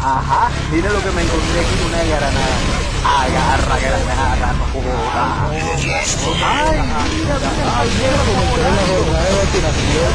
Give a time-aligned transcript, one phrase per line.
[0.00, 2.58] Ajá, mira lo que me encontré aquí, una granada.
[3.04, 5.50] Agarra, granada, joda.
[5.50, 7.36] Ay, mira,
[7.76, 10.10] ay, mira como la jornada de vacunación.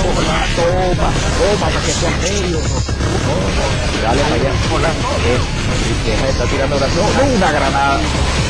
[0.00, 2.60] Toma, toma, toma, para que sea serio.
[4.02, 4.52] Dale para allá.
[4.72, 4.90] Hola.
[6.06, 7.06] Deja de estar tirando oración.
[7.36, 8.00] Una granada.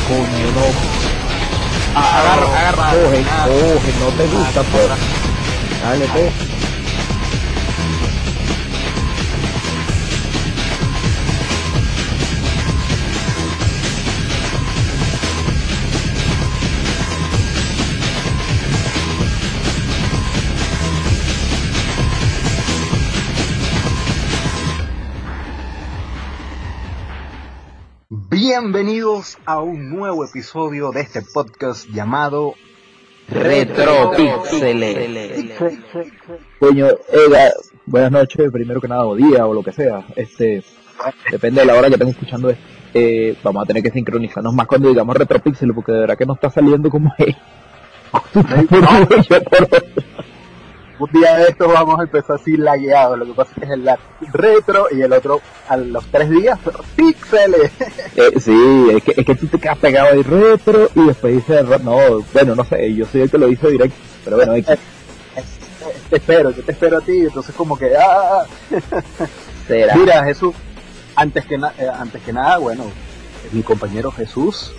[0.07, 0.65] Coño, no.
[1.99, 2.87] Agarra, agarra.
[2.91, 4.87] Coge, coge, no te gusta, pues.
[5.83, 6.60] Dale, pues.
[28.43, 32.55] Bienvenidos a un nuevo episodio de este podcast llamado
[33.29, 35.59] Retropixeles.
[36.59, 37.51] Coño, Ega,
[37.85, 40.07] buenas noches, primero que nada, o día, o lo que sea.
[40.15, 40.63] Este,
[41.29, 42.63] depende de la hora que estén escuchando esto.
[42.95, 46.33] Eh, vamos a tener que sincronizarnos más cuando digamos Retropixeles, porque de verdad que no
[46.33, 47.35] está saliendo como es.
[51.03, 53.15] un día de estos vamos a empezar así lagueado.
[53.17, 53.89] Lo que pasa es que es el
[54.33, 57.71] retro y el otro a los tres días, pero píxeles.
[58.15, 61.63] Eh, sí, es que, es que tú te quedas pegado ahí retro y después dices,
[61.81, 61.97] no,
[62.33, 64.77] bueno, no sé, yo soy el que lo hizo directo, pero bueno, hay que...
[66.09, 68.43] te espero, yo te espero a ti, entonces como que, ah,
[69.67, 69.95] será.
[69.95, 70.53] mira Jesús,
[71.15, 72.83] antes que, na- eh, antes que nada, bueno,
[73.53, 74.73] mi compañero Jesús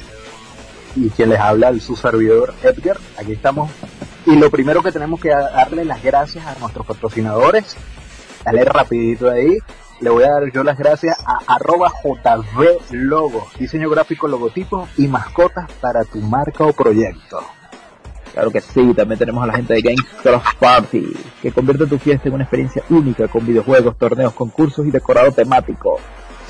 [0.95, 3.71] y quien les habla, su servidor Edgar, aquí estamos.
[4.27, 7.77] Y lo primero que tenemos que darle las gracias a nuestros patrocinadores,
[8.45, 9.59] dale rapidito ahí,
[10.01, 15.09] le voy a dar yo las gracias a arroba JV Logo, diseño gráfico, logotipo y
[15.09, 17.41] mascotas para tu marca o proyecto.
[18.33, 21.05] Claro que sí, también tenemos a la gente de Games Cross Party,
[21.43, 25.99] que convierte tu fiesta en una experiencia única con videojuegos, torneos, concursos y decorado temático.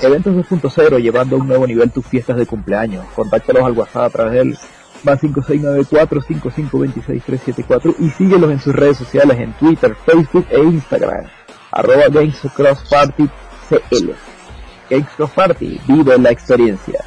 [0.01, 3.05] Eventos 2.0 llevando a un nuevo nivel tus fiestas de cumpleaños.
[3.15, 4.57] Contáctalos al WhatsApp a través del
[5.03, 11.25] más 5694-5526-374 y síguelos en sus redes sociales en Twitter, Facebook e Instagram.
[11.71, 13.29] Arroba Games Cross CL.
[14.89, 15.07] Games
[15.87, 17.05] vive la experiencia.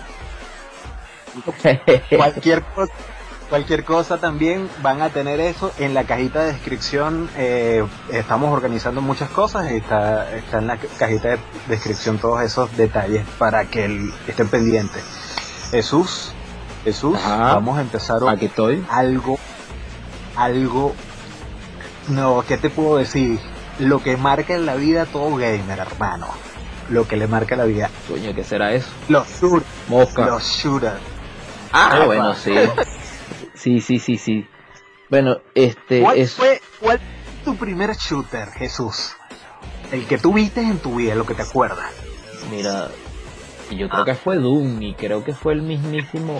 [2.17, 2.93] Cualquier cosa,
[3.49, 7.29] cualquier cosa también van a tener eso en la cajita de descripción.
[7.37, 13.25] eh, estamos organizando muchas cosas está, está en la cajita de descripción todos esos detalles
[13.39, 15.03] para que estén pendientes.
[15.71, 16.33] Jesús,
[16.87, 17.55] Jesús, Ajá.
[17.55, 18.85] vamos a empezar hoy Aquí estoy.
[18.89, 19.39] algo,
[20.37, 20.95] algo,
[22.09, 23.41] no, ¿qué te puedo decir?
[23.81, 26.29] Lo que marca en la vida a todo gamer, hermano.
[26.89, 27.91] Lo que le marca la vida.
[28.09, 28.89] Coño, ¿qué será eso?
[29.09, 29.67] Los shooters.
[29.89, 30.27] Mosca.
[30.27, 31.01] Los shooters.
[31.73, 32.07] Ah, Epa.
[32.07, 32.55] bueno, sí.
[33.55, 34.47] Sí, sí, sí, sí.
[35.11, 37.07] Bueno, este ¿Cuál es fue cuál fue
[37.45, 39.17] tu primer shooter, Jesús?
[39.91, 41.91] El que tú viste en tu vida, lo que te acuerdas.
[42.51, 42.89] mira,
[43.73, 46.39] yo creo que fue Doom y creo que fue el mismísimo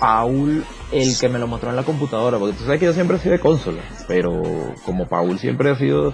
[0.00, 3.16] Paul el que me lo mostró en la computadora, porque tú sabes que yo siempre
[3.16, 4.42] he sido de consola, pero
[4.84, 6.12] como Paul siempre ha sido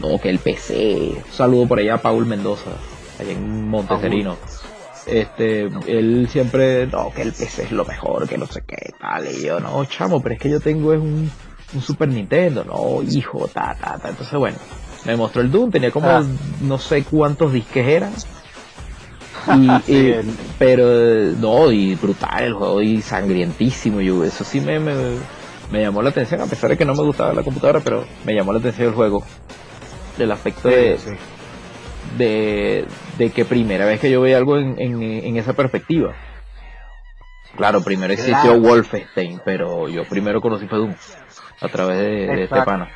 [0.00, 1.22] no, que el PC.
[1.26, 2.70] Un saludo por allá a Paul Mendoza,
[3.18, 4.36] allá en Monteserino.
[5.06, 9.28] Este, él siempre, no, que el PC es lo mejor, que no sé qué, tal,
[9.32, 11.30] y yo, no, chamo, pero es que yo tengo es un,
[11.72, 14.58] un Super Nintendo, no, hijo, ta, ta, ta, entonces bueno,
[15.06, 16.22] me mostró el Doom, tenía como Ah.
[16.60, 18.12] no sé cuántos disques eran,
[19.56, 24.78] y, el- pero eh, no, y brutal el juego, y sangrientísimo, yo, eso sí me,
[24.80, 24.94] me,
[25.70, 28.34] me llamó la atención, a pesar de que no me gustaba la computadora, pero me
[28.34, 29.24] llamó la atención el juego,
[30.18, 31.10] del aspecto de, Sí,
[32.18, 32.84] de,
[33.18, 36.14] de que primera vez que yo veía algo en, en, en esa perspectiva.
[37.56, 38.60] Claro, primero existió Claro.
[38.60, 40.94] Wolfenstein, pero yo primero conocí Doom
[41.60, 42.88] a través de, de este pana.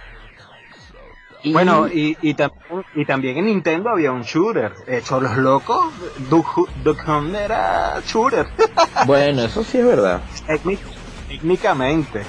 [1.45, 2.53] Y- Bueno, y, y, tam-
[2.95, 4.73] y también en Nintendo había un shooter.
[4.87, 5.93] Hecho los locos,
[6.31, 8.47] Duck, Duck Hunt era shooter.
[9.07, 10.23] bueno, eso sí es verdad.
[10.49, 10.81] Técnic-
[11.29, 12.23] Técnicamente.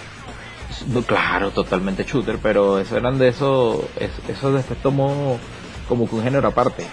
[1.07, 5.37] Claro, totalmente shooter, pero eso eran de esos, es- esos de efecto modo
[5.87, 6.85] como que un género aparte,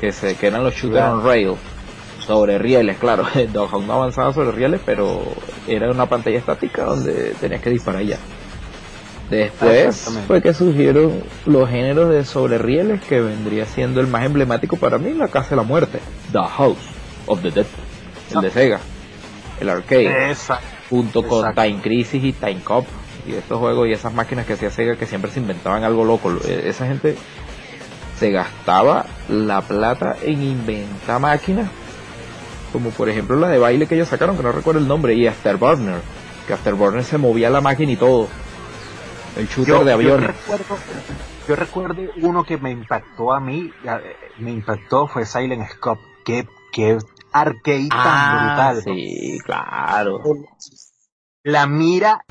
[0.00, 1.18] que se, que eran los shooters Claro.
[1.20, 1.52] on rail,
[2.26, 5.22] sobre rieles, claro, Dog Hunt no avanzaba sobre rieles, pero
[5.66, 8.18] era una pantalla estática donde tenías que disparar ya.
[9.34, 14.76] Después fue que surgieron los géneros de sobre rieles que vendría siendo el más emblemático
[14.76, 15.98] para mí, la Casa de la Muerte,
[16.30, 16.78] The House
[17.26, 17.66] of the Dead,
[18.32, 18.80] el de Sega,
[19.60, 20.36] el arcade,
[20.88, 22.86] junto con Time Crisis y Time Cop
[23.26, 26.32] y estos juegos y esas máquinas que hacía Sega que siempre se inventaban algo loco.
[26.46, 27.16] E, esa gente
[28.20, 31.68] se gastaba la plata en inventar máquinas,
[32.72, 35.26] como por ejemplo la de baile que ellos sacaron, que no recuerdo el nombre, y
[35.26, 36.00] Afterburner,
[36.46, 38.28] que Afterburner se movía la máquina y todo
[39.36, 40.30] el shooter de aviones.
[41.48, 43.70] Yo recuerdo, uno que me impactó a mí,
[44.38, 46.02] me impactó fue Silent Scope.
[46.24, 46.98] Qué, qué
[47.32, 48.82] arcade tan ah, brutal.
[48.82, 50.22] Sí, claro.
[51.42, 52.24] La mira,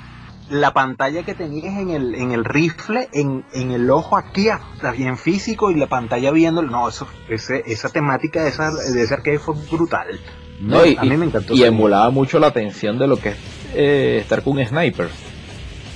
[0.49, 4.91] la pantalla que tenías en el, en el rifle, en, en el ojo aquí, hasta
[4.91, 9.13] bien físico, y la pantalla viendo, no, eso, ese, esa temática de, esa, de ese
[9.13, 10.19] arcade fue brutal.
[10.59, 11.53] No, y, a mí me encantó.
[11.53, 13.37] Y emulaba mucho la atención de lo que es
[13.75, 14.57] eh, estar con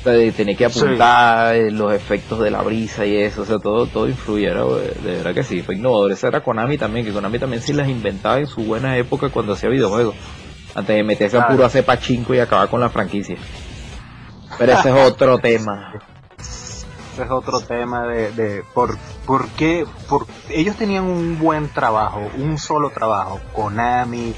[0.07, 3.87] sniper tenía que apuntar eh, los efectos de la brisa y eso, o sea, todo,
[3.87, 6.11] todo influyera, de verdad que sí, fue innovador.
[6.11, 9.53] Esa era Konami también, que Konami también sí las inventaba en su buena época cuando
[9.53, 10.15] hacía videojuegos,
[10.75, 13.37] antes de meterse a puro hacer pachinko y acabar con la franquicia.
[14.57, 15.93] Pero ese es otro tema.
[16.39, 22.21] Ese es otro tema de, de por, por qué, por, ellos tenían un buen trabajo,
[22.37, 24.33] un solo trabajo, Konami,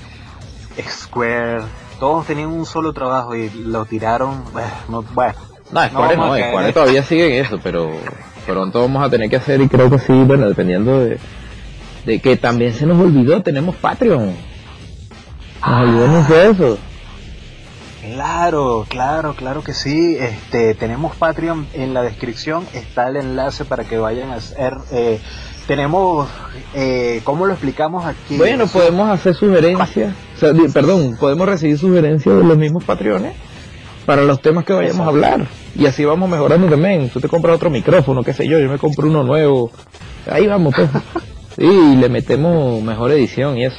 [0.87, 1.63] Square,
[1.99, 7.03] todos tenían un solo trabajo y lo tiraron, bueno, bueno no, Square no, no todavía
[7.03, 7.91] sigue en eso, pero
[8.45, 11.19] pronto vamos a tener que hacer, y creo que sí, bueno, dependiendo de,
[12.05, 14.33] de que también se nos olvidó, tenemos Patreon.
[15.65, 16.77] Nos de eso.
[18.01, 20.17] Claro, claro, claro que sí.
[20.19, 24.73] Este, tenemos Patreon en la descripción, está el enlace para que vayan a hacer.
[24.91, 25.19] Eh,
[25.67, 26.27] tenemos,
[26.73, 28.37] eh, ¿cómo lo explicamos aquí?
[28.37, 30.15] Bueno, podemos hacer sugerencias,
[30.73, 33.33] perdón, podemos recibir sugerencias de los mismos Patreones
[34.09, 35.45] para los temas que vayamos a hablar.
[35.75, 37.11] Y así vamos mejorando también.
[37.11, 39.69] Tú te compras otro micrófono, qué sé yo, yo me compro uno nuevo.
[40.27, 40.89] Ahí vamos, pues.
[41.59, 43.77] y le metemos mejor edición y eso.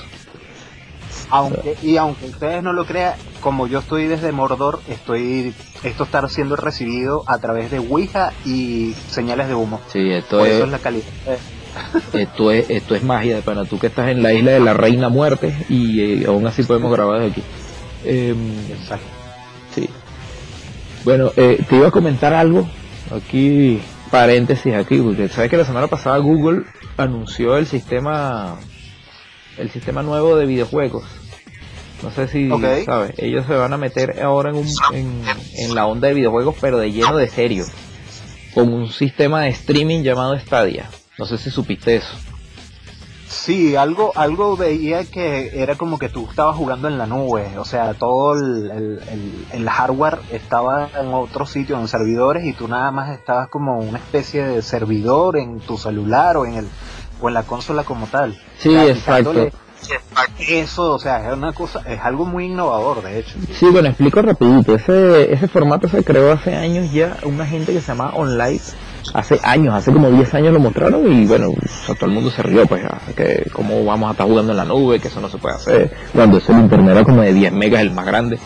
[1.31, 6.29] Aunque, y aunque ustedes no lo crean, como yo estoy desde Mordor, estoy esto está
[6.29, 9.81] siendo recibido a través de Ouija y señales de humo.
[9.89, 11.07] Sí, esto es, eso es la calidad.
[12.13, 15.09] esto es esto es magia para tú que estás en la isla de la reina
[15.09, 17.43] muerte y eh, aún así podemos grabar desde aquí.
[18.05, 19.20] Em, Exacto.
[21.05, 22.69] Bueno, eh, te iba a comentar algo,
[23.11, 23.81] aquí
[24.11, 26.65] paréntesis aquí, porque sabes que la semana pasada Google
[26.97, 28.59] anunció el sistema,
[29.57, 31.05] el sistema nuevo de videojuegos.
[32.03, 32.49] No sé si
[32.85, 35.23] sabes, ellos se van a meter ahora en, un, en,
[35.59, 37.65] en la onda de videojuegos, pero de lleno de serio,
[38.55, 40.89] con un sistema de streaming llamado Stadia.
[41.19, 42.17] No sé si supiste eso.
[43.31, 47.65] Sí, algo, algo veía que era como que tú estabas jugando en la nube, o
[47.65, 49.01] sea, todo el,
[49.53, 53.99] el, hardware estaba en otro sitio, en servidores, y tú nada más estabas como una
[53.99, 56.69] especie de servidor en tu celular o en el
[57.21, 58.37] o en la consola como tal.
[58.59, 59.33] Sí, exacto.
[60.41, 63.39] Eso, o sea, es una cosa, es algo muy innovador, de hecho.
[63.53, 64.75] Sí, bueno, explico rapidito.
[64.75, 68.61] Ese, ese formato se creó hace años ya, una gente que se llama Online
[69.15, 71.53] hace años, hace como 10 años lo mostraron y bueno,
[71.87, 72.83] todo el mundo se rió, pues,
[73.17, 75.93] que cómo vamos a estar jugando en la nube, que eso no se puede hacer,
[76.13, 78.39] cuando es el internet era como de 10 megas el más grande.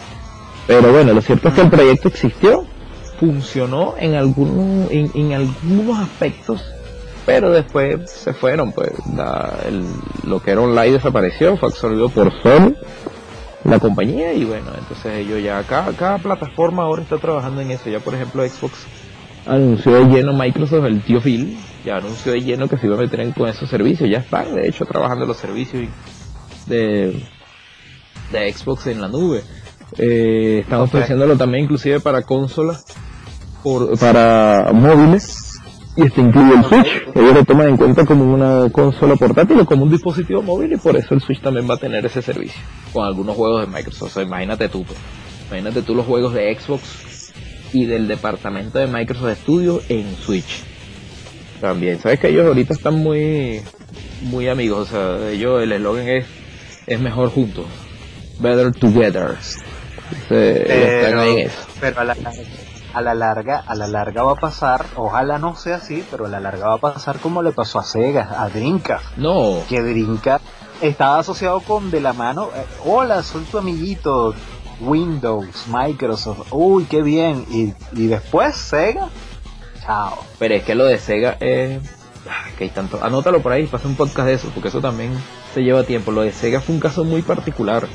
[0.66, 2.64] Pero bueno, lo cierto es que el proyecto existió,
[3.20, 6.62] funcionó en algunos, en, algunos aspectos,
[7.26, 8.92] pero después se fueron, pues,
[10.24, 12.74] lo que era online desapareció, fue absorbido por Sony,
[13.64, 17.88] la compañía, y bueno, entonces ellos ya, cada, cada plataforma ahora está trabajando en eso,
[17.88, 18.86] ya por ejemplo Xbox
[19.46, 23.00] anunció de lleno Microsoft, el tío Phil, ya anunció de lleno que se iba a
[23.00, 25.88] meter en con esos servicios, ya están de hecho trabajando los servicios
[26.66, 27.22] de,
[28.32, 29.42] de Xbox en la nube.
[29.98, 32.84] Eh, estamos ofreciéndolo también inclusive para consolas,
[33.62, 35.60] por, para móviles,
[35.96, 37.06] y este incluye el Switch.
[37.14, 40.76] Ellos lo toman en cuenta como una consola portátil o como un dispositivo móvil y
[40.76, 42.60] por eso el Switch también va a tener ese servicio
[42.92, 44.10] con algunos juegos de Microsoft.
[44.10, 44.98] O sea, imagínate tú, pues.
[45.48, 47.13] imagínate tú los juegos de Xbox
[47.74, 50.62] y del departamento de Microsoft Studios en Switch.
[51.60, 53.60] También, sabes que ellos ahorita están muy
[54.22, 56.26] muy amigos, o sea, ellos el eslogan es
[56.86, 57.66] es mejor juntos,
[58.38, 59.36] better together.
[60.28, 62.16] pero, a la,
[62.94, 66.28] a la larga, a la larga va a pasar, ojalá no sea así, pero a
[66.28, 69.00] la larga va a pasar como le pasó a Sega, a Drinka.
[69.16, 69.62] No.
[69.68, 70.40] Que Drinka
[70.80, 74.34] estaba asociado con de la mano, eh, hola, soy tu amiguito,
[74.80, 77.44] Windows, Microsoft, uy, qué bien.
[77.50, 79.08] Y, y después Sega,
[79.84, 80.18] chao.
[80.38, 81.80] Pero es que lo de Sega es...
[82.58, 83.02] que hay tanto.
[83.02, 85.12] Anótalo por ahí, pasa un podcast de eso, porque eso también
[85.52, 86.10] se lleva tiempo.
[86.12, 87.86] Lo de Sega fue un caso muy particular.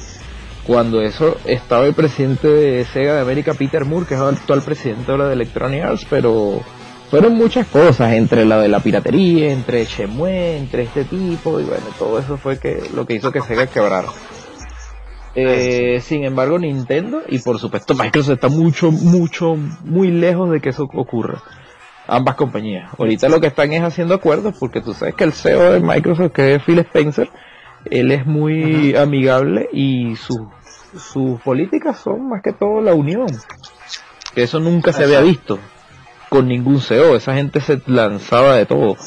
[0.70, 4.62] cuando eso estaba el presidente de Sega de América, Peter Moore, que es el actual
[4.62, 6.62] presidente ahora de Electronic Arts, pero
[7.10, 11.86] fueron muchas cosas, entre la de la piratería, entre Shenmue, entre este tipo, y bueno,
[11.98, 14.10] todo eso fue que lo que hizo que Sega quebrara.
[15.36, 20.70] Eh, sin embargo, Nintendo y por supuesto Microsoft está mucho, mucho, muy lejos de que
[20.70, 21.42] eso ocurra.
[22.08, 22.92] Ambas compañías.
[22.98, 26.32] Ahorita lo que están es haciendo acuerdos porque tú sabes que el CEO de Microsoft,
[26.32, 27.30] que es Phil Spencer,
[27.86, 30.40] él es muy amigable y sus
[30.98, 33.28] sus políticas son más que todo la unión.
[34.34, 35.60] Que eso nunca se había visto
[36.30, 37.16] con ningún CEO.
[37.16, 38.98] Esa gente se lanzaba de todo.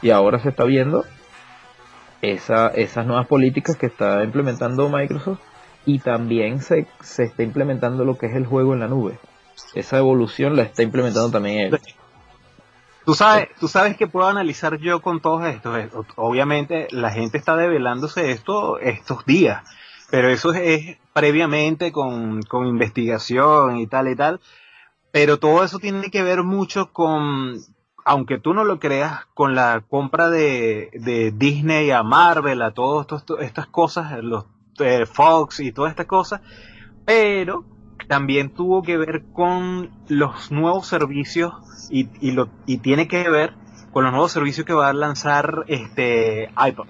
[0.00, 1.04] Y ahora se está viendo
[2.22, 5.40] esa, esas nuevas políticas que está implementando Microsoft
[5.84, 9.18] y también se, se está implementando lo que es el juego en la nube.
[9.74, 11.80] Esa evolución la está implementando también él.
[13.04, 15.72] Tú sabes, tú sabes que puedo analizar yo con todo esto.
[16.16, 19.64] Obviamente la gente está develándose esto estos días,
[20.10, 24.40] pero eso es, previamente con, con investigación y tal y tal.
[25.10, 27.56] Pero todo eso tiene que ver mucho con,
[28.04, 33.24] aunque tú no lo creas, con la compra de, de Disney a Marvel, a todas
[33.40, 34.46] estas cosas, los
[34.84, 36.40] eh, Fox y todas estas cosas,
[37.04, 37.64] pero
[38.08, 41.52] también tuvo que ver con los nuevos servicios
[41.90, 43.52] y, y, lo, y tiene que ver
[43.92, 46.86] con los nuevos servicios que va a lanzar este iPod.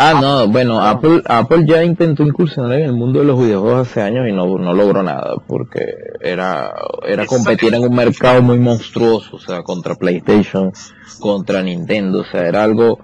[0.00, 4.00] Ah, no, bueno, Apple, Apple ya intentó incursionar en el mundo de los videojuegos hace
[4.00, 5.86] años y no, no logró nada, porque
[6.20, 6.72] era,
[7.04, 10.70] era competir en un mercado muy monstruoso, o sea, contra PlayStation,
[11.18, 13.00] contra Nintendo, o sea, era algo,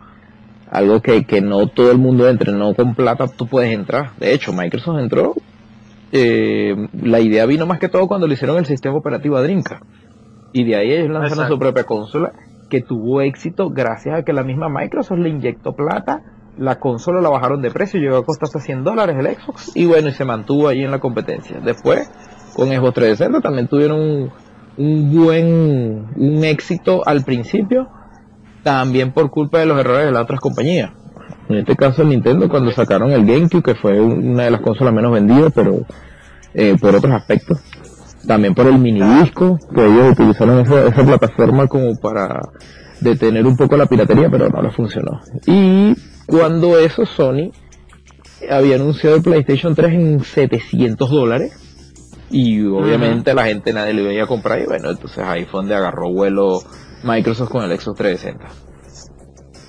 [0.71, 4.11] algo que, que no todo el mundo entre, no con plata tú puedes entrar.
[4.18, 5.35] De hecho, Microsoft entró,
[6.12, 9.85] eh, la idea vino más que todo cuando le hicieron el sistema operativo a Dreamcast.
[10.52, 12.33] Y de ahí ellos lanzaron su propia consola,
[12.71, 16.23] que tuvo éxito gracias a que la misma Microsoft le inyectó plata
[16.59, 19.87] la consola la bajaron de precio, llegó a costar hasta 100 dólares el Xbox y
[19.87, 21.61] bueno, y se mantuvo ahí en la competencia.
[21.61, 22.11] Después,
[22.54, 24.30] con Xbox 360 también tuvieron
[24.76, 27.88] un, buen un éxito al principio,
[28.64, 30.90] también por culpa de los errores de las otras compañías.
[31.49, 35.12] En este caso Nintendo cuando sacaron el GameCube, que fue una de las consolas menos
[35.12, 35.83] vendidas, pero
[36.54, 37.61] eh, por otros aspectos.
[38.26, 42.40] También por el mini disco, que ellos utilizaron esa, esa plataforma como para
[43.00, 45.21] detener un poco la piratería, pero no le funcionó.
[45.47, 45.94] Y
[46.26, 47.52] cuando eso Sony
[48.50, 51.52] había anunciado el PlayStation 3 en 700 dólares
[52.30, 55.75] y obviamente la gente nadie le iba a comprar y bueno, entonces ahí fue donde
[55.75, 56.62] agarró vuelo
[57.04, 58.49] Microsoft con el Xbox 360.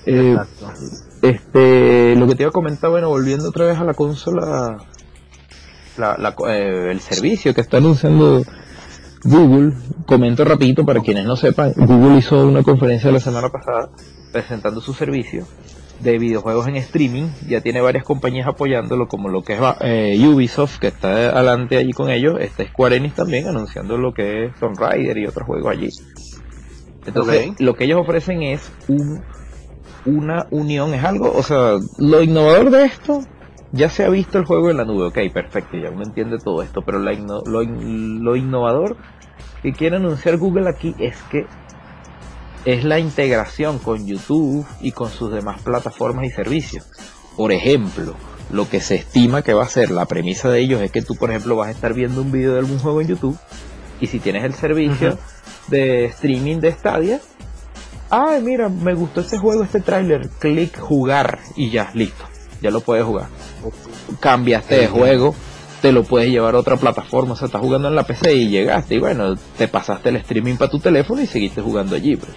[0.06, 0.36] Eh,
[1.22, 4.78] este, lo que te iba a comentar, bueno, volviendo otra vez a la consola,
[6.48, 8.42] eh, el servicio que está anunciando
[9.24, 9.72] Google,
[10.06, 13.90] comento rapidito para quienes no sepan, Google hizo una conferencia la semana pasada
[14.32, 15.46] presentando su servicio
[16.00, 17.28] de videojuegos en streaming.
[17.48, 21.92] Ya tiene varias compañías apoyándolo, como lo que es eh, Ubisoft, que está adelante allí
[21.92, 22.38] con ellos.
[22.40, 25.90] Está Square Enix también anunciando lo que es Tomb Raider y otros juegos allí.
[27.06, 29.22] Entonces, lo que ellos ofrecen es un,
[30.04, 33.20] una unión, es algo, o sea, lo innovador de esto,
[33.72, 36.62] ya se ha visto el juego en la nube, ok, perfecto, ya uno entiende todo
[36.62, 38.96] esto, pero la lo, lo innovador
[39.62, 41.46] que quiere anunciar Google aquí es que
[42.64, 46.84] es la integración con YouTube y con sus demás plataformas y servicios.
[47.36, 48.14] Por ejemplo,
[48.50, 51.14] lo que se estima que va a ser la premisa de ellos es que tú,
[51.14, 53.38] por ejemplo, vas a estar viendo un video de algún juego en YouTube
[54.00, 55.16] y si tienes el servicio
[55.68, 57.20] de streaming de Stadia,
[58.10, 62.24] ay, mira, me gustó este juego, este tráiler, clic jugar y ya, listo,
[62.60, 63.28] ya lo puedes jugar.
[64.20, 65.34] Cambiaste de juego,
[65.82, 68.48] te lo puedes llevar a otra plataforma, o sea, estás jugando en la PC y
[68.48, 72.16] llegaste y bueno, te pasaste el streaming para tu teléfono y seguiste jugando allí.
[72.16, 72.32] Pues.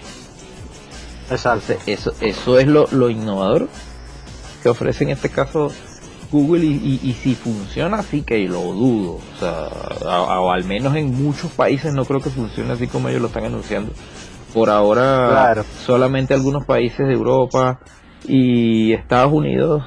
[1.30, 1.74] Exacto.
[1.86, 3.68] Eso, eso es lo, lo innovador
[4.62, 5.72] que ofrece en este caso
[6.30, 11.92] Google y, si funciona así que lo dudo, o sea, al menos en muchos países
[11.92, 13.92] no creo que funcione así como ellos lo están anunciando.
[14.54, 17.80] Por ahora solamente algunos países de Europa
[18.26, 19.82] y Estados Unidos,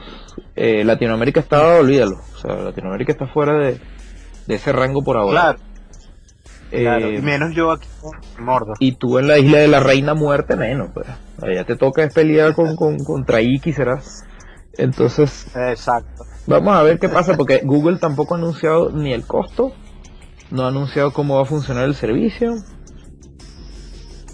[0.56, 3.80] eh, Latinoamérica está, olvídalo, o sea, Latinoamérica está fuera de,
[4.48, 5.56] de ese rango por ahora.
[6.76, 7.88] Eh, menos yo aquí
[8.40, 8.74] mordo.
[8.80, 11.06] Y tú en la isla de la reina muerte menos, pues.
[11.40, 14.26] Allá te toca pelear con, con, contra Iki, serás.
[14.76, 16.26] Entonces, exacto.
[16.48, 19.74] Vamos a ver qué pasa porque Google tampoco ha anunciado ni el costo,
[20.52, 22.56] no ha anunciado cómo va a funcionar el servicio.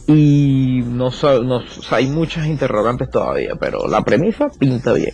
[0.08, 1.10] Y no,
[1.44, 1.62] no
[1.92, 5.14] hay muchas interrogantes todavía, pero la premisa pinta bien.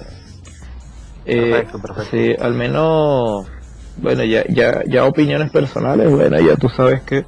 [1.26, 2.12] Perfecto, eh, perfecto.
[2.12, 3.46] Sí, al menos
[3.98, 7.26] bueno, ya, ya, ya opiniones personales, bueno, ya tú sabes que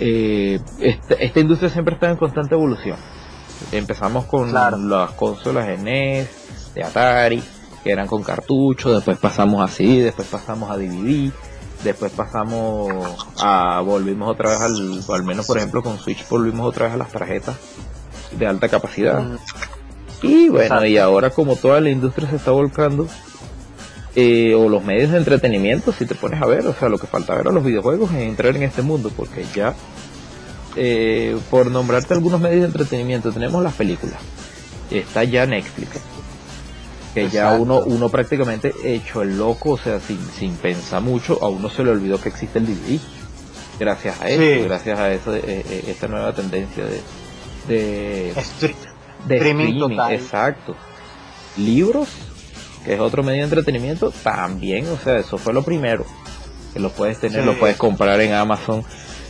[0.00, 2.96] eh, esta, esta, industria siempre está en constante evolución.
[3.70, 7.42] Empezamos con las consolas de NES, de Atari,
[7.82, 11.30] que eran con cartucho, después pasamos así, después pasamos a DVD,
[11.84, 16.86] después pasamos a, volvimos otra vez al, al menos por ejemplo con Switch volvimos otra
[16.86, 17.56] vez a las tarjetas
[18.38, 19.20] de alta capacidad.
[19.22, 19.38] Mm.
[20.22, 23.08] Y bueno, y ahora como toda la industria se está volcando,
[24.16, 27.06] eh, o los medios de entretenimiento, si te pones a ver, o sea, lo que
[27.06, 29.74] falta ver a los videojuegos es entrar en este mundo, porque ya,
[30.76, 34.18] eh, por nombrarte algunos medios de entretenimiento, tenemos las películas,
[34.90, 36.00] está ya Netflix,
[37.14, 41.48] que ya uno, uno prácticamente hecho el loco, o sea, sin, sin pensar mucho, a
[41.48, 43.00] uno se le olvidó que existe el DVD.
[43.78, 47.00] Gracias a eso, gracias a eso, eh, esta nueva tendencia de,
[47.66, 48.34] de,
[49.26, 50.76] de streaming, exacto.
[51.56, 52.08] Libros,
[52.84, 56.04] que es otro medio de entretenimiento, también, o sea, eso fue lo primero.
[56.72, 58.84] Que lo puedes tener, lo puedes comprar en Amazon,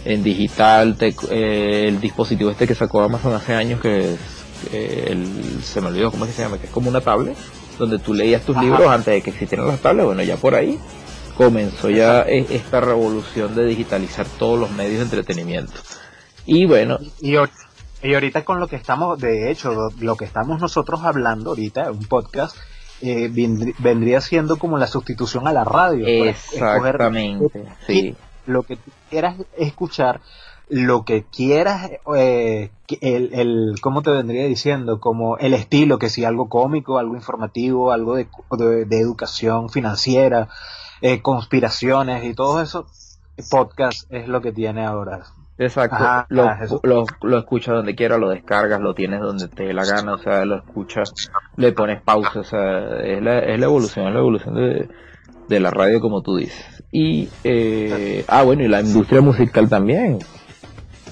[0.04, 4.16] en digital, eh, el dispositivo este que sacó Amazon hace años, que
[4.72, 7.36] el, se me olvidó cómo se llama, que es como una tablet,
[7.78, 10.78] donde tú leías tus libros antes de que existieran las tablets, bueno, ya por ahí
[11.40, 15.72] comenzó ya e, esta revolución de digitalizar todos los medios de entretenimiento.
[16.44, 16.98] Y bueno.
[17.20, 17.34] Y,
[18.02, 22.04] y ahorita con lo que estamos, de hecho, lo que estamos nosotros hablando ahorita, un
[22.04, 22.56] podcast,
[23.00, 23.30] eh,
[23.78, 26.06] vendría siendo como la sustitución a la radio.
[26.06, 28.14] Exactamente, sí.
[28.46, 28.76] Lo que
[29.08, 30.20] quieras escuchar,
[30.70, 35.00] lo que quieras, eh, el, el, ¿cómo te vendría diciendo?
[35.00, 38.28] Como el estilo, que si algo cómico, algo informativo, algo de,
[38.86, 40.48] de, educación financiera,
[41.02, 42.86] eh, conspiraciones y todo eso,
[43.50, 45.24] podcast es lo que tiene ahora.
[45.58, 46.50] Exacto, lo,
[46.84, 50.18] lo, lo, escuchas donde quiera, lo descargas, lo tienes donde te dé la gana, o
[50.18, 51.12] sea, lo escuchas,
[51.56, 54.88] le pones pausa, o sea, es la, es la evolución, es la evolución de,
[55.48, 56.82] de la radio como tú dices.
[56.90, 60.20] Y, eh, ah, bueno, y la industria musical también,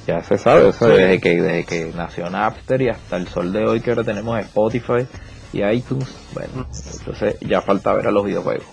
[0.08, 3.52] ya se sabe, o sea, desde, que, desde que nació Napster y hasta el sol
[3.52, 5.06] de hoy que ahora tenemos Spotify
[5.52, 6.66] y iTunes, bueno,
[6.98, 8.64] entonces ya falta ver a los videojuegos.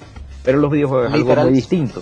[0.45, 2.01] Pero los videojuegos es algo muy distinto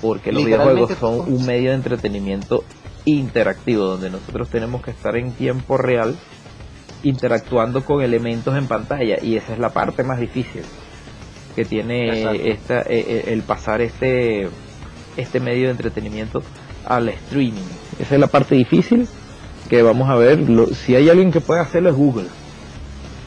[0.00, 2.64] porque los videojuegos son un medio de entretenimiento
[3.04, 6.16] interactivo, donde nosotros tenemos que estar en tiempo real
[7.02, 10.62] interactuando con elementos en pantalla y esa es la parte más difícil
[11.54, 14.48] que tiene esta, eh, eh, el pasar este,
[15.18, 16.42] este medio de entretenimiento
[16.86, 17.62] al streaming.
[17.98, 19.08] Esa es la parte difícil
[19.68, 20.46] que vamos a ver.
[20.74, 22.28] si hay alguien que pueda hacerlo es Google,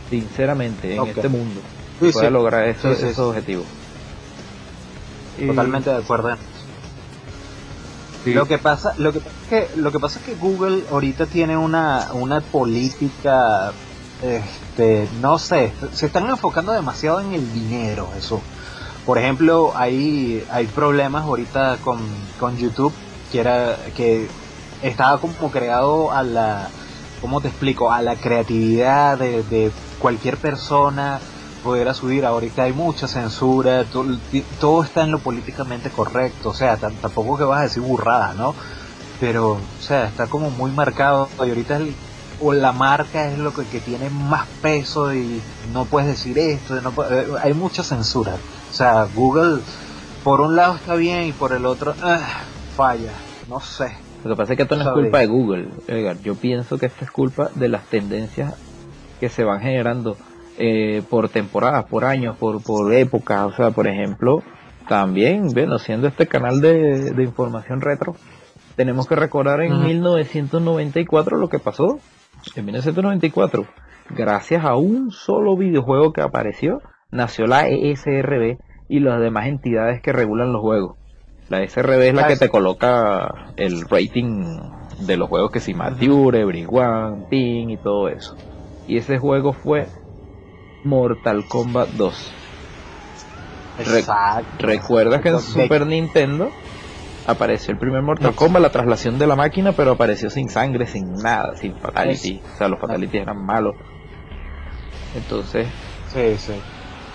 [0.10, 1.62] sinceramente, en este mundo.
[2.00, 3.65] puede lograr esos objetivos.
[5.45, 6.36] Totalmente de acuerdo.
[8.26, 11.56] Lo que pasa, lo que es que lo que pasa es que Google ahorita tiene
[11.56, 13.72] una una política
[14.22, 18.41] este, no sé, se están enfocando demasiado en el dinero, eso.
[19.06, 22.00] Por ejemplo, hay hay problemas ahorita con,
[22.38, 22.93] con YouTube
[23.32, 24.28] que era que
[24.82, 26.70] estaba como creado a la
[27.22, 27.92] ¿cómo te explico?
[27.92, 31.20] a la creatividad de, cualquier persona
[31.63, 32.26] poder subir.
[32.26, 33.84] Ahorita hay mucha censura,
[34.60, 38.56] todo, está en lo políticamente correcto, o sea, tampoco que vas a decir burrada, ¿no?
[39.20, 41.94] Pero, o sea, está como muy marcado y ahorita el,
[42.42, 45.42] o la marca es lo que, tiene más peso y
[45.74, 48.36] no puedes decir esto, no eh, hay mucha censura.
[48.72, 49.60] O sea, Google
[50.24, 52.22] por un lado está bien y por el otro ah,
[52.80, 53.12] falla,
[53.50, 53.92] no sé.
[54.24, 56.18] Lo que pasa es que esto no es culpa de Google, Edgar.
[56.22, 58.56] Yo pienso que esto es culpa de las tendencias
[59.20, 60.15] que se van generando
[60.58, 63.48] eh, por temporadas, por años, por, por épocas.
[63.48, 64.44] O sea, por ejemplo,
[64.88, 68.15] también, bueno, siendo este canal de, de información retro,
[68.78, 72.00] tenemos que recordar en 1994 lo que pasó.
[72.56, 73.65] En 1994,
[74.12, 80.13] gracias a un solo videojuego que apareció, nació la ESRB y las demás entidades que
[80.13, 80.99] regulan los juegos.
[81.50, 84.60] La ESRB es la que te coloca el rating
[85.00, 88.36] de los juegos que si Mature, Everyone, Team y todo eso.
[88.88, 89.88] Y ese juego fue
[90.84, 92.34] Mortal Kombat 2.
[94.60, 96.52] ¿Recuerdas que en Super Nintendo
[97.26, 101.14] apareció el primer Mortal Kombat, la traslación de la máquina, pero apareció sin sangre, sin
[101.14, 102.42] nada, sin fatality?
[102.54, 103.76] O sea, los fatalities eran malos.
[105.16, 105.68] Entonces.
[106.14, 106.54] Sí, sí.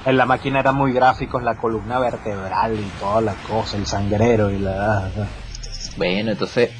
[0.07, 4.51] En la máquina eran muy gráficos, la columna vertebral y toda la cosa, el sangrero
[4.51, 5.11] y la.
[5.97, 6.71] Bueno, entonces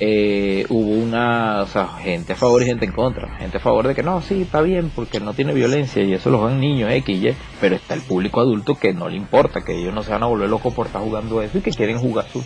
[0.00, 3.36] eh, hubo una, o sea, gente a favor y gente en contra.
[3.36, 6.30] Gente a favor de que no, sí, está bien, porque no tiene violencia y eso
[6.30, 9.78] lo ven niños X, Y, pero está el público adulto que no le importa, que
[9.78, 12.26] ellos no se van a volver locos por estar jugando eso y que quieren jugar
[12.32, 12.44] sus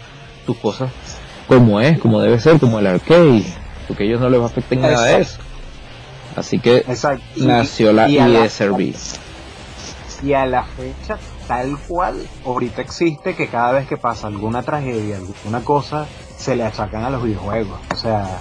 [0.58, 0.90] cosas
[1.48, 3.44] como es, como debe ser, como el arcade,
[3.88, 5.38] porque ellos no les va a afectar nada de eso.
[6.34, 6.84] Así que
[7.36, 8.94] nació la ESRB.
[10.26, 15.18] Y a la fecha, tal cual, ahorita existe que cada vez que pasa alguna tragedia,
[15.18, 17.78] alguna cosa, se le achacan a los videojuegos.
[17.92, 18.40] O sea,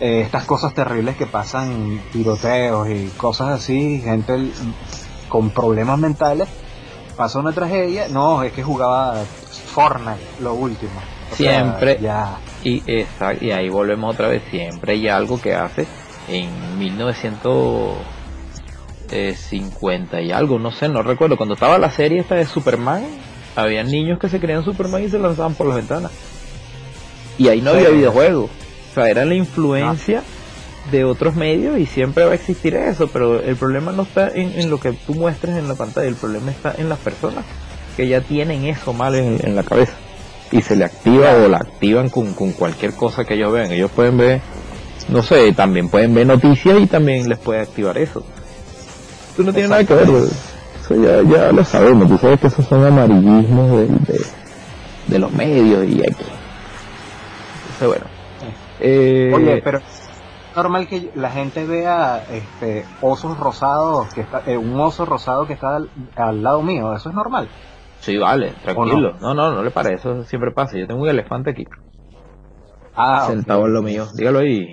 [0.00, 4.50] eh, estas cosas terribles que pasan, tiroteos y cosas así, gente
[5.30, 6.46] con problemas mentales,
[7.16, 9.14] pasa una tragedia, no, es que jugaba
[9.72, 10.92] Fortnite, lo último.
[11.32, 12.36] siempre, ya.
[12.62, 12.82] Y,
[13.40, 15.86] y ahí volvemos otra vez, siempre hay algo que hace
[16.28, 16.78] en
[19.14, 23.04] 1950 y algo, no sé, no recuerdo, cuando estaba la serie esta de Superman,
[23.56, 26.10] había niños que se creían Superman y se lanzaban por las ventanas.
[27.38, 28.50] Y ahí no había videojuegos.
[28.90, 30.22] O sea, era la influencia
[30.90, 34.68] de otros medios y siempre va a existir eso, pero el problema no está en,
[34.70, 37.44] lo que tú muestres en la pantalla, el problema está en las personas
[37.96, 39.94] que ya tienen eso mal en, la cabeza
[40.52, 43.72] y se le activa o la activan con, con cualquier cosa que ellos vean.
[43.72, 44.40] Ellos pueden ver,
[45.08, 48.24] no sé, también pueden ver noticias y también les puede activar eso.
[49.36, 52.64] Tú no tienes nada que ver, eso ya, ya lo sabemos, tú sabes que esos
[52.66, 54.26] son amarillismos de,
[55.08, 56.24] de, los medios y aquí.
[57.72, 58.04] Entonces, bueno.
[58.80, 59.80] Eh, Oye, pero
[60.54, 65.54] normal que la gente vea este osos rosados que está eh, un oso rosado que
[65.54, 65.80] está
[66.16, 66.94] al, lado mío.
[66.94, 67.48] Eso es normal.
[68.00, 69.14] Sí vale tranquilo.
[69.20, 69.34] no?
[69.34, 69.52] no?
[69.52, 70.76] no le parece eso siempre pasa.
[70.76, 71.66] Yo tengo un elefante aquí.
[72.94, 74.06] Ah, sentado en lo mío.
[74.14, 74.70] Dígalo ahí.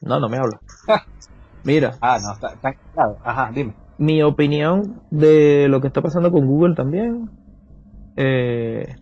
[0.00, 0.60] No no me habla
[1.64, 3.16] mira ah no está, está claro.
[3.24, 7.30] ajá dime mi opinión de lo que está pasando con Google también
[8.16, 8.96] eh,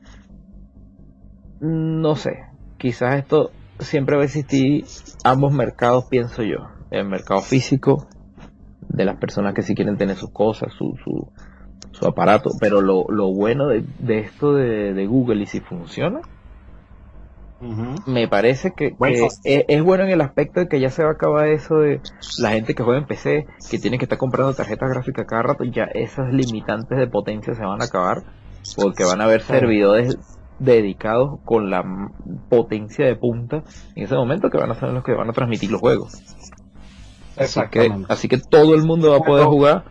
[1.60, 2.44] no sé
[2.78, 4.84] quizás esto siempre va a existir
[5.24, 6.68] ambos mercados, pienso yo.
[6.90, 8.08] El mercado físico
[8.88, 11.30] de las personas que sí quieren tener sus cosas, su, su,
[11.92, 12.50] su aparato.
[12.60, 16.20] Pero lo, lo bueno de, de esto de, de, Google y si funciona,
[17.60, 18.94] me parece que,
[19.44, 22.00] es, bueno en el aspecto de que ya se va a acabar eso de
[22.38, 25.64] la gente que juega en PC, que tiene que estar comprando tarjetas gráficas cada rato,
[25.64, 28.24] ya esas limitantes de potencia se van a acabar,
[28.76, 30.18] porque van a haber servidores
[30.58, 31.84] dedicados con la
[32.48, 33.62] potencia de punta
[33.94, 36.14] en ese momento que van a ser los que van a transmitir los juegos.
[37.38, 39.84] Así que, así que todo el mundo va a poder jugar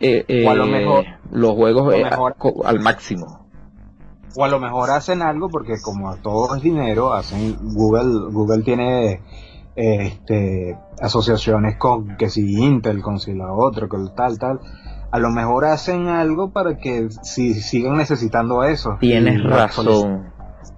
[0.00, 0.44] eh, eh,
[1.30, 2.04] los juegos eh,
[2.64, 3.45] al máximo.
[4.36, 9.22] O a lo mejor hacen algo porque como todo es dinero, hacen Google, Google tiene
[9.74, 14.60] este asociaciones con que si Intel, con si la otra, con tal, tal
[15.10, 18.96] a lo mejor hacen algo para que si sigan necesitando eso.
[19.00, 20.32] Tienes razón.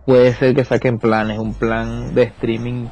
[0.06, 2.86] Puede ser que saquen planes, un plan de streaming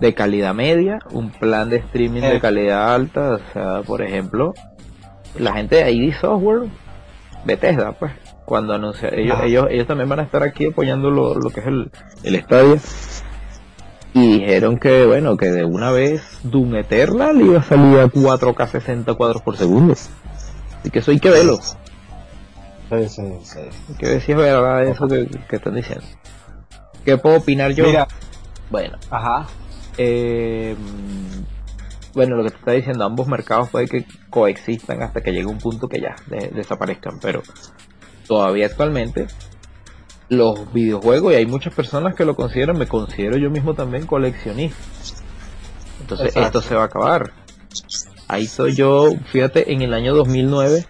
[0.00, 2.40] de calidad media, un plan de streaming de eh.
[2.40, 4.54] calidad alta, o sea, por ejemplo,
[5.38, 6.68] la gente de ID Software,
[7.44, 8.12] Bethesda, pues,
[8.44, 11.66] cuando anuncia, ellos, ellos, ellos también van a estar aquí apoyando lo, lo que es
[11.66, 11.90] el,
[12.22, 12.78] el estadio.
[14.14, 18.68] Y dijeron que, bueno, que de una vez Doom Eternal iba a salir a 4K
[18.68, 19.94] 60 cuadros por segundo.
[19.94, 21.58] Así que eso hay que verlo.
[22.92, 23.58] Sí, sí, sí.
[23.88, 26.04] Hay que decir verdad eso que, están diciendo.
[27.06, 27.86] ¿Qué puedo opinar yo?
[27.86, 28.06] Mira.
[28.70, 28.98] Bueno.
[29.10, 29.46] Ajá.
[29.96, 30.76] Eh,
[32.12, 35.58] bueno, lo que te está diciendo, ambos mercados puede que coexistan hasta que llegue un
[35.58, 37.42] punto que ya desaparezcan, pero
[38.32, 39.26] todavía actualmente
[40.30, 44.78] los videojuegos, y hay muchas personas que lo consideran, me considero yo mismo también coleccionista.
[46.00, 47.32] Entonces esto se va a acabar.
[48.28, 50.86] Ahí soy yo, fíjate, en el año 2009,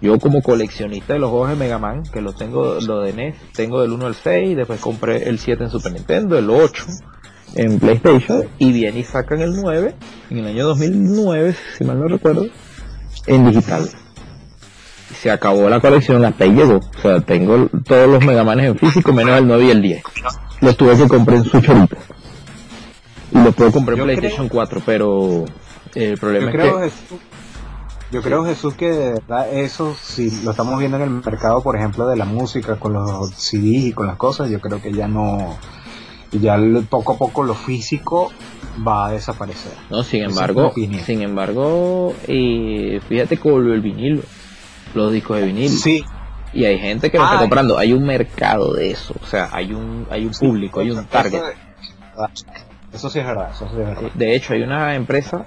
[0.00, 3.34] yo como coleccionista de los juegos de Mega Man, que lo tengo, lo de NES,
[3.52, 6.84] tengo del 1 al 6, después compré el 7 en Super Nintendo, el 8
[7.56, 9.92] en PlayStation, y viene y sacan el 9,
[10.30, 12.46] en el año 2009, si mal no recuerdo,
[13.26, 13.88] en digital.
[15.24, 16.76] Se acabó la colección, hasta ahí llegó.
[16.76, 20.02] O sea, tengo todos los Mega Manes en físico, menos el 9 y el 10.
[20.60, 21.96] Los tuve que comprar en su chorita.
[23.32, 25.46] Y los puedo comprar en PlayStation 4, pero
[25.94, 27.18] el problema yo creo, Jesús,
[28.12, 31.74] yo creo, Jesús, que de verdad eso, si lo estamos viendo en el mercado, por
[31.74, 35.08] ejemplo, de la música, con los CDs y con las cosas, yo creo que ya
[35.08, 35.56] no,
[36.32, 36.58] ya
[36.90, 38.30] poco a poco lo físico
[38.86, 39.72] va a desaparecer.
[39.88, 44.20] No, sin embargo, sin embargo, fíjate que volvió el vinilo,
[44.94, 45.68] los discos de vinilo.
[45.68, 46.04] Sí.
[46.52, 49.72] Y hay gente que lo está comprando, hay un mercado de eso, o sea, hay
[49.72, 51.42] un, hay un público, hay un target.
[52.92, 54.12] Eso, sí es verdad, eso sí es verdad.
[54.14, 55.46] De hecho, hay una empresa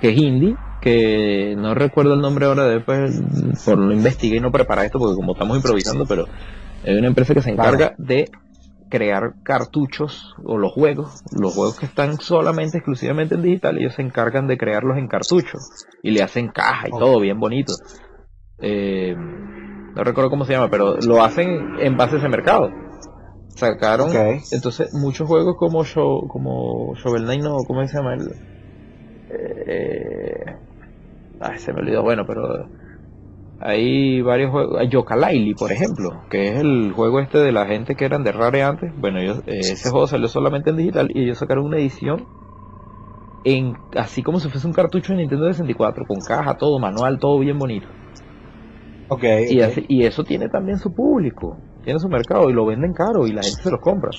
[0.00, 3.20] que es indie, que no recuerdo el nombre ahora después,
[3.64, 6.26] por lo investigué y no preparar esto porque como estamos improvisando, pero
[6.86, 8.30] hay una empresa que se encarga de
[8.88, 14.02] crear cartuchos o los juegos, los juegos que están solamente exclusivamente en digital, ellos se
[14.02, 17.72] encargan de crearlos en cartuchos y le hacen caja y todo bien bonito.
[18.60, 22.70] Eh, no recuerdo cómo se llama, pero lo hacen en base a ese mercado.
[23.48, 24.10] Sacaron
[24.52, 28.14] entonces muchos juegos como Show, como Shovel Knight, no, ¿cómo se llama?
[28.14, 28.32] El,
[29.30, 30.56] eh,
[31.40, 32.68] ay, se me olvidó, bueno, pero
[33.58, 35.16] hay varios juegos, yooka
[35.58, 38.92] por ejemplo, que es el juego este de la gente que eran de Rare antes,
[38.96, 42.26] bueno, ellos, eh, ese juego salió solamente en digital y ellos sacaron una edición
[43.44, 47.38] en así como si fuese un cartucho de Nintendo 64, con caja, todo, manual, todo
[47.38, 47.88] bien bonito.
[49.10, 49.24] Ok.
[49.48, 53.26] Y, así- y eso tiene también su público, tiene su mercado y lo venden caro
[53.26, 54.10] y la gente se los compra.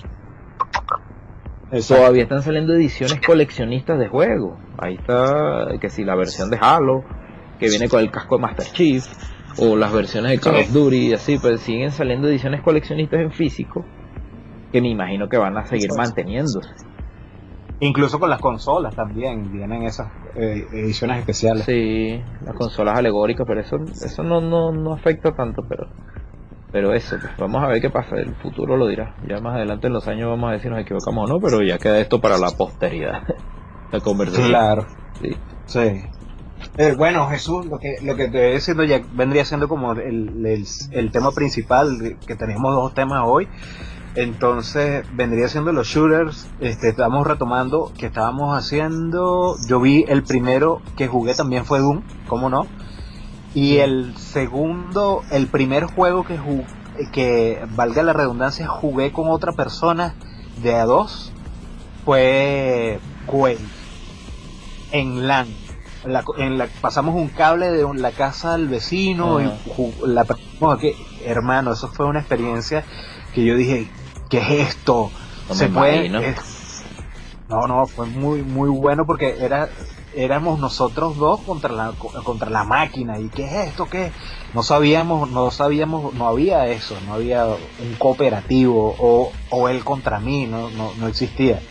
[1.71, 2.01] Exacto.
[2.03, 4.57] Todavía están saliendo ediciones coleccionistas de juegos.
[4.77, 7.03] Ahí está, que si la versión de Halo,
[7.59, 9.05] que viene con el casco de Master Chief,
[9.57, 13.31] o las versiones de Call of Duty y así, pues siguen saliendo ediciones coleccionistas en
[13.31, 13.85] físico,
[14.71, 16.69] que me imagino que van a seguir manteniéndose.
[17.83, 21.65] Incluso con las consolas también vienen esas eh, ediciones especiales.
[21.65, 25.87] Sí, las consolas alegóricas, pero eso, eso no, no, no afecta tanto, pero,
[26.71, 29.15] pero eso, pues vamos a ver qué pasa, el futuro lo dirá.
[29.27, 31.63] Ya más adelante en los años vamos a ver si nos equivocamos o no, pero
[31.63, 33.23] ya queda esto para la posteridad.
[33.91, 34.49] la conversación.
[34.49, 34.85] Claro.
[35.19, 35.35] Sí.
[35.65, 36.03] Sí.
[36.77, 40.45] Eh, bueno, Jesús, lo que, lo que te voy diciendo ya vendría siendo como el,
[40.45, 43.47] el, el tema principal, que tenemos dos temas hoy.
[44.15, 46.47] Entonces, vendría siendo los shooters.
[46.59, 49.55] Este, estamos retomando que estábamos haciendo.
[49.67, 52.67] Yo vi el primero que jugué también fue Doom, ¿cómo no?
[53.53, 56.65] Y el segundo, el primer juego que jugué,
[57.11, 60.15] que valga la redundancia, jugué con otra persona
[60.61, 61.31] de a dos,
[62.05, 63.59] fue Quake
[64.91, 65.47] en LAN.
[66.03, 69.55] La, en la, pasamos un cable de la casa al vecino Ajá.
[69.65, 70.93] y ju- la pasamos aquí.
[71.23, 72.83] Hermano, eso fue una experiencia
[73.35, 73.87] que yo dije,
[74.31, 75.11] ¿qué es esto?
[75.49, 76.07] No Se puede.
[76.07, 76.83] es-
[77.49, 79.69] no, no, fue muy, muy bueno porque era
[80.13, 81.91] éramos nosotros dos contra la
[82.23, 83.19] contra la máquina.
[83.19, 84.11] Y qué es esto qué
[84.53, 90.19] no sabíamos no sabíamos no había eso no había un cooperativo o, o él contra
[90.19, 91.61] mí no no, no existía.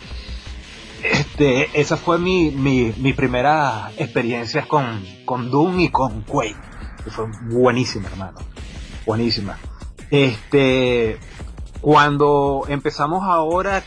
[1.03, 6.57] Este esa fue mi, mi, mi primera experiencia con con Doom y con Quake.
[7.09, 8.39] Fue buenísima hermano.
[9.05, 9.57] Buenísima.
[10.09, 11.19] Este
[11.81, 13.83] cuando empezamos ahora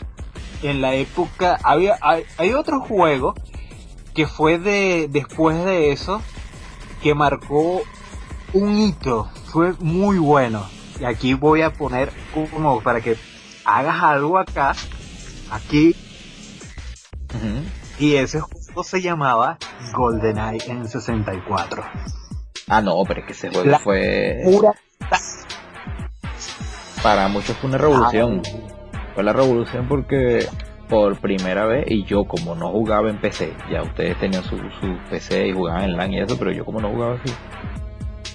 [0.61, 3.33] en la época había hay, hay otro juego
[4.13, 6.21] que fue de después de eso
[7.01, 7.81] que marcó
[8.53, 9.29] un hito.
[9.47, 10.65] Fue muy bueno.
[10.99, 13.17] Y aquí voy a poner como para que
[13.65, 14.73] hagas algo acá
[15.51, 15.95] aquí.
[17.99, 19.57] Y ese juego se llamaba
[19.93, 21.83] GoldenEye en 64
[22.67, 24.41] Ah, no, pero es que ese juego La fue.
[24.45, 24.71] pura
[27.05, 28.41] Para muchos fue una revolución.
[29.13, 30.47] Fue la revolución porque
[30.89, 34.97] por primera vez, y yo como no jugaba en PC, ya ustedes tenían su, su
[35.11, 37.31] PC y jugaban en LAN y eso, pero yo como no jugaba así.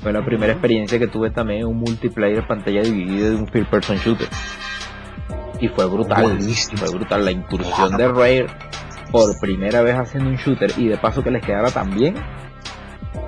[0.01, 3.69] Fue la primera experiencia que tuve también en un multiplayer pantalla dividida de un first
[3.69, 4.29] person shooter.
[5.59, 6.79] Y fue brutal, Buenísimo.
[6.79, 8.47] fue brutal la incursión de Rare
[9.11, 12.15] por primera vez haciendo un shooter y de paso que les quedara tan bien.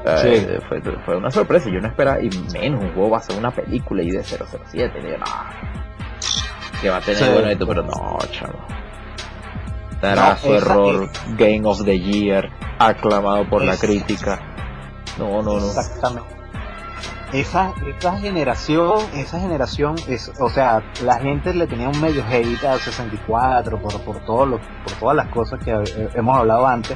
[0.04, 3.38] Eh, fue, fue una sorpresa, yo no esperaba, y menos un juego va a ser
[3.38, 4.78] una película y de 007, y
[5.10, 5.24] yo, no,
[6.80, 7.30] que va a tener Sí.
[7.32, 8.58] bueno esto, pero no, chavo.
[10.00, 14.40] Dará No, su esa- error, Game of the Year, aclamado por la crítica.
[15.18, 15.66] No, no, no.
[15.66, 16.34] Exactamente.
[17.32, 22.62] Esa, esa generación, esa generación es, o sea, la gente le tenía un medio hate
[22.64, 26.94] al 64 por, por todo lo, por todas las cosas que eh, hemos hablado antes,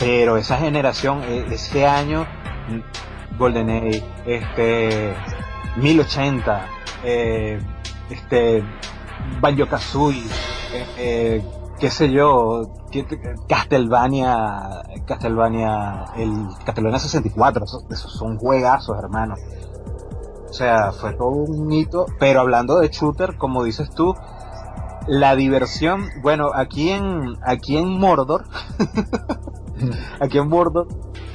[0.00, 2.26] pero esa generación, eh, ese año,
[3.38, 5.14] GoldenEye, este,
[5.76, 6.66] 1080,
[7.04, 7.60] eh,
[8.08, 8.64] este,
[9.40, 10.24] Banjo Kazooie,
[10.72, 11.44] eh, eh,
[11.78, 12.62] qué sé yo,
[13.46, 16.32] Castlevania, Castlevania, el
[16.64, 19.34] Castlevania 64, esos, esos son juegazos, hermano.
[20.48, 24.14] O sea, fue todo un hito, pero hablando de shooter, como dices tú,
[25.06, 28.44] la diversión, bueno, aquí en, aquí en Mordor,
[30.20, 30.88] aquí en Mordor,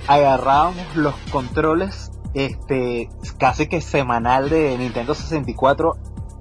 [0.08, 5.97] agarrábamos los controles, este, casi que semanal de Nintendo 64,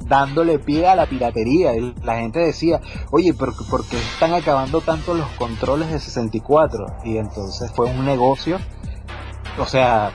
[0.06, 1.72] dándole pie a la piratería.
[2.02, 6.86] La gente decía, oye, pero ¿por qué están acabando tanto los controles de 64?
[7.04, 8.58] Y entonces fue un negocio,
[9.58, 10.12] o sea,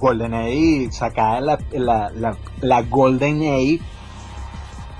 [0.00, 3.80] GoldenEye sacaba la, la, la, la GoldenEye.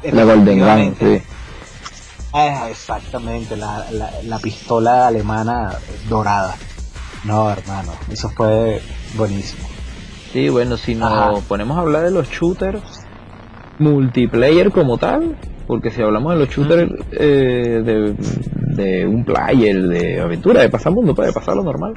[0.05, 1.23] La Golden Gun, sí.
[2.33, 5.75] Ah, exactamente, la, la, la pistola alemana
[6.09, 6.55] dorada.
[7.25, 8.81] No, hermano, eso fue
[9.17, 9.69] buenísimo.
[10.33, 11.41] Sí, bueno, si nos Ajá.
[11.47, 12.83] ponemos a hablar de los shooters
[13.79, 18.15] multiplayer como tal, porque si hablamos de los shooters eh, de,
[18.77, 21.95] de un player, de aventura, de pasar mundo, de pasar lo normal,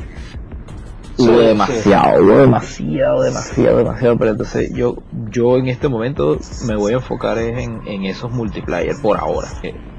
[1.18, 4.96] hubo demasiado, hubo demasiado, demasiado, demasiado, pero entonces yo,
[5.32, 9.48] yo en este momento me voy a enfocar en, en esos multiplayer por ahora.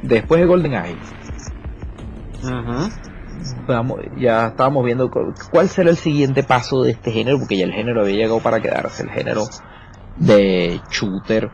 [0.02, 0.98] después de GoldenEye,
[2.42, 2.90] Ujú.
[3.66, 7.64] vamos, ya estábamos viendo cu- cuál será el siguiente paso de este género, porque ya
[7.64, 9.42] el género había llegado para quedarse, el género
[10.16, 11.50] de shooter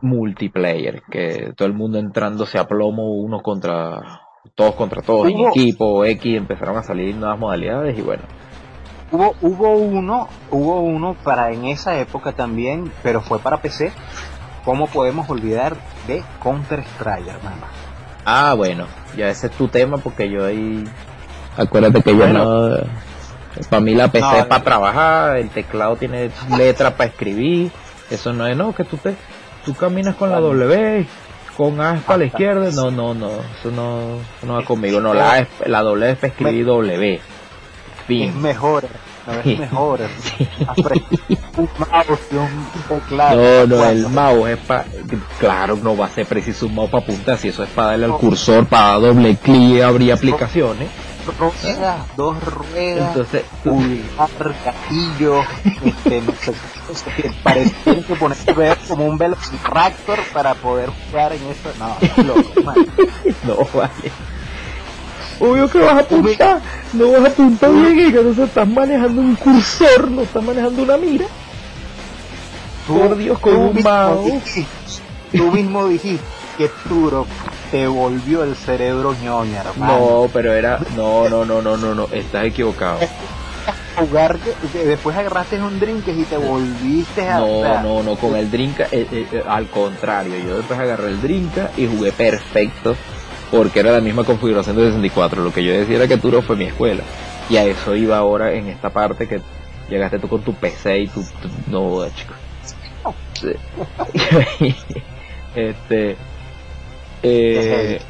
[0.00, 4.20] multiplayer, que todo el mundo entrándose a plomo uno contra
[4.54, 8.24] todos contra todos, en equipo, X, empezaron a salir nuevas modalidades y bueno.
[9.14, 13.92] Hubo, hubo uno, hubo uno para en esa época también, pero fue para PC.
[14.64, 15.76] ¿Cómo podemos olvidar
[16.08, 17.62] de Counter Strike, hermano?
[18.24, 20.82] Ah, bueno, ya ese es tu tema porque yo ahí.
[21.56, 22.76] Acuérdate que yo no.
[23.70, 27.70] Para mí la PC es para trabajar, el teclado tiene letras para escribir.
[28.10, 29.14] Eso no es, no, que tú te,
[29.64, 31.06] tú caminas con la W,
[31.56, 32.72] con A para la izquierda.
[32.72, 35.00] No, no, no, eso no, no va conmigo.
[35.00, 37.20] No, la, la W es para escribir W.
[38.08, 38.84] Es mejor,
[39.44, 40.00] es mejor.
[41.56, 43.66] un mouse un teclado.
[43.66, 44.84] No, no, el mouse es para.
[45.38, 47.38] Claro, no va a ser preciso un mouse para apuntar.
[47.38, 50.88] Si eso es para darle al cursor, para doble clic, abrir aplicaciones
[51.32, 54.04] ruedas, dos ruedas, Entonces, un
[54.64, 55.42] gatillo,
[55.84, 56.54] este, no sé,
[57.42, 61.70] parece que poner ver como un velociraptor para poder jugar en eso.
[61.78, 62.76] No, loco, man.
[63.44, 64.12] no, vale.
[65.40, 66.60] Obvio que vas a apuntar,
[66.92, 70.96] no vas a apuntar bien, que no estás manejando un cursor, no estás manejando una
[70.96, 71.26] mira.
[72.86, 74.66] Por Dios, con un mouse.
[75.32, 76.24] Tú mismo dijiste
[76.56, 77.26] que duro
[77.70, 79.98] te volvió el cerebro ñoña, hermano.
[79.98, 80.78] No, pero era.
[80.96, 82.08] No, no, no, no, no, no.
[82.12, 83.00] Estás equivocado.
[83.96, 84.38] Jugar,
[84.72, 87.38] después agarraste un drink y te volviste a.
[87.38, 90.36] No, no, no, con el drink, eh, eh, al contrario.
[90.46, 92.94] Yo después agarré el drink y jugué perfecto.
[93.56, 95.42] Porque era la misma configuración de 64.
[95.42, 97.02] Lo que yo decía era que Turo fue mi escuela.
[97.48, 99.40] Y a eso iba ahora en esta parte que
[99.88, 101.24] llegaste tú con tu PC y tu.
[101.68, 102.34] no, chico.
[105.54, 106.16] este
[107.26, 108.00] eh,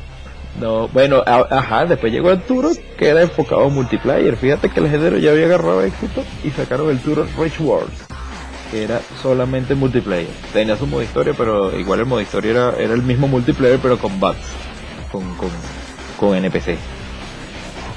[0.60, 4.36] no, bueno, ajá, después llegó el Turo que era enfocado en multiplayer.
[4.36, 7.92] Fíjate que el género ya había agarrado éxito y sacaron el Turo Rich World,
[8.70, 10.30] que era solamente multiplayer.
[10.52, 13.98] Tenía su modo historia, pero igual el modo historia era, era el mismo multiplayer, pero
[13.98, 14.46] con bots,
[15.14, 15.50] con, con,
[16.18, 16.76] con NPC.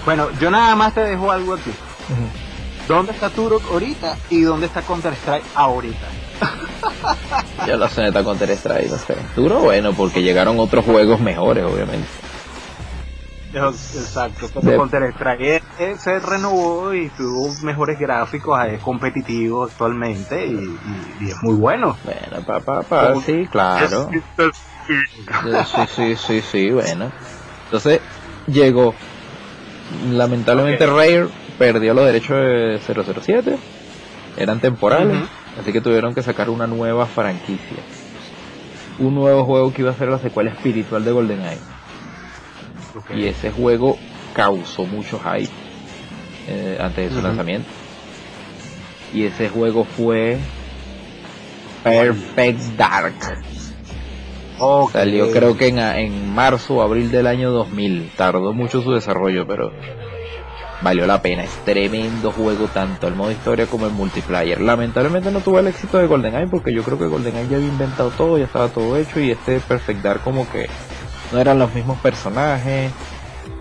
[0.06, 1.72] Bueno, yo nada más te dejo algo aquí.
[2.88, 6.08] ¿Dónde está Turok ahorita y dónde está Counter Strike ahorita?
[7.68, 9.16] Yo lo sé, está Counter Strike, no sé.
[9.36, 12.08] Duro bueno, porque llegaron otros juegos mejores, obviamente.
[13.54, 15.64] Exacto, como Counter Strike
[15.98, 21.98] se renovó y tuvo mejores gráficos, es competitivo actualmente y, es muy bueno.
[22.04, 24.10] Bueno, papá, pa, pa, sí, claro.
[24.88, 27.12] Sí, sí, sí, sí, bueno.
[27.66, 28.02] Entonces,
[28.48, 28.96] llegó.
[30.12, 33.58] Lamentablemente Rare perdió los derechos de 007,
[34.38, 35.18] eran temporales.
[35.60, 37.78] Así que tuvieron que sacar una nueva franquicia.
[39.00, 41.58] Un nuevo juego que iba a ser la secuela espiritual de GoldenEye.
[43.16, 43.98] Y ese juego
[44.34, 45.52] causó mucho hype
[46.48, 47.68] eh, antes de su lanzamiento.
[49.14, 50.38] Y ese juego fue
[51.84, 53.16] Perfect Dark.
[54.92, 58.12] Salió creo que en, en marzo o abril del año 2000.
[58.16, 59.72] Tardó mucho su desarrollo, pero
[60.82, 61.44] valió la pena.
[61.44, 64.62] Es tremendo juego, tanto el modo historia como el multiplayer.
[64.62, 68.10] Lamentablemente no tuvo el éxito de GoldenEye porque yo creo que GoldenEye ya había inventado
[68.12, 70.68] todo, ya estaba todo hecho y este Perfect Dark como que
[71.32, 72.92] no eran los mismos personajes.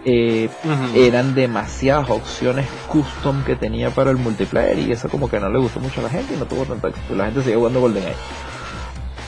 [0.09, 0.49] Eh,
[0.95, 5.59] eran demasiadas opciones custom que tenía para el multiplayer y eso como que no le
[5.59, 7.15] gustó mucho a la gente y no tuvo tanto éxito.
[7.15, 8.15] La gente sigue jugando GoldenEye.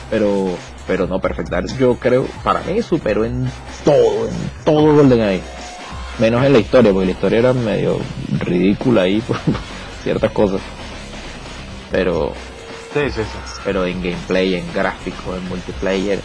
[0.09, 0.55] Pero,
[0.89, 3.47] pero no, Perfect Dark yo creo, para mí superó en
[3.85, 4.33] todo, en
[4.65, 5.43] todo GoldenEye
[6.17, 7.99] menos en la historia, porque la historia era medio
[8.39, 9.37] ridícula ahí por
[10.03, 10.61] ciertas cosas.
[11.91, 12.33] Pero,
[12.91, 13.61] sí, sí, sí.
[13.63, 16.19] pero en gameplay, en gráficos, en multiplayer,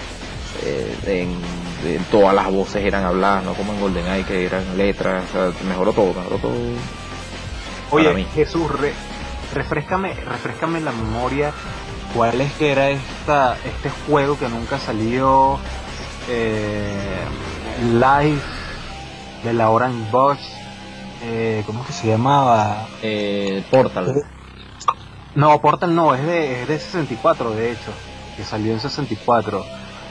[0.65, 1.37] eh, en,
[2.11, 5.93] todas las voces eran habladas, no como en GoldenEye que eran letras, o sea, mejoró
[5.93, 6.55] todo, mejoró todo.
[7.91, 8.95] Oye, Jesús, re,
[9.53, 11.53] refrescame, refrescame la memoria,
[12.15, 15.59] ¿cuál es que era esta, este juego que nunca salió?
[16.29, 17.25] Eh,
[17.83, 18.41] live
[19.43, 20.41] de la Orange Box,
[21.23, 22.87] eh, ¿cómo que se llamaba?
[23.03, 24.25] Eh, Portal.
[25.35, 27.91] No, Portal no, es de, es de 64 de hecho,
[28.37, 29.65] que salió en 64.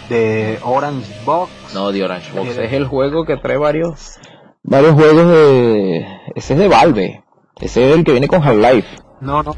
[0.10, 1.52] De Orange Box.
[1.74, 2.58] No, de Orange Box.
[2.58, 4.20] Es el juego que trae varios
[4.64, 6.06] varios juegos de...
[6.36, 7.24] Ese es de Valve.
[7.60, 8.88] Ese es el que viene con Half-Life.
[9.22, 9.56] No, no.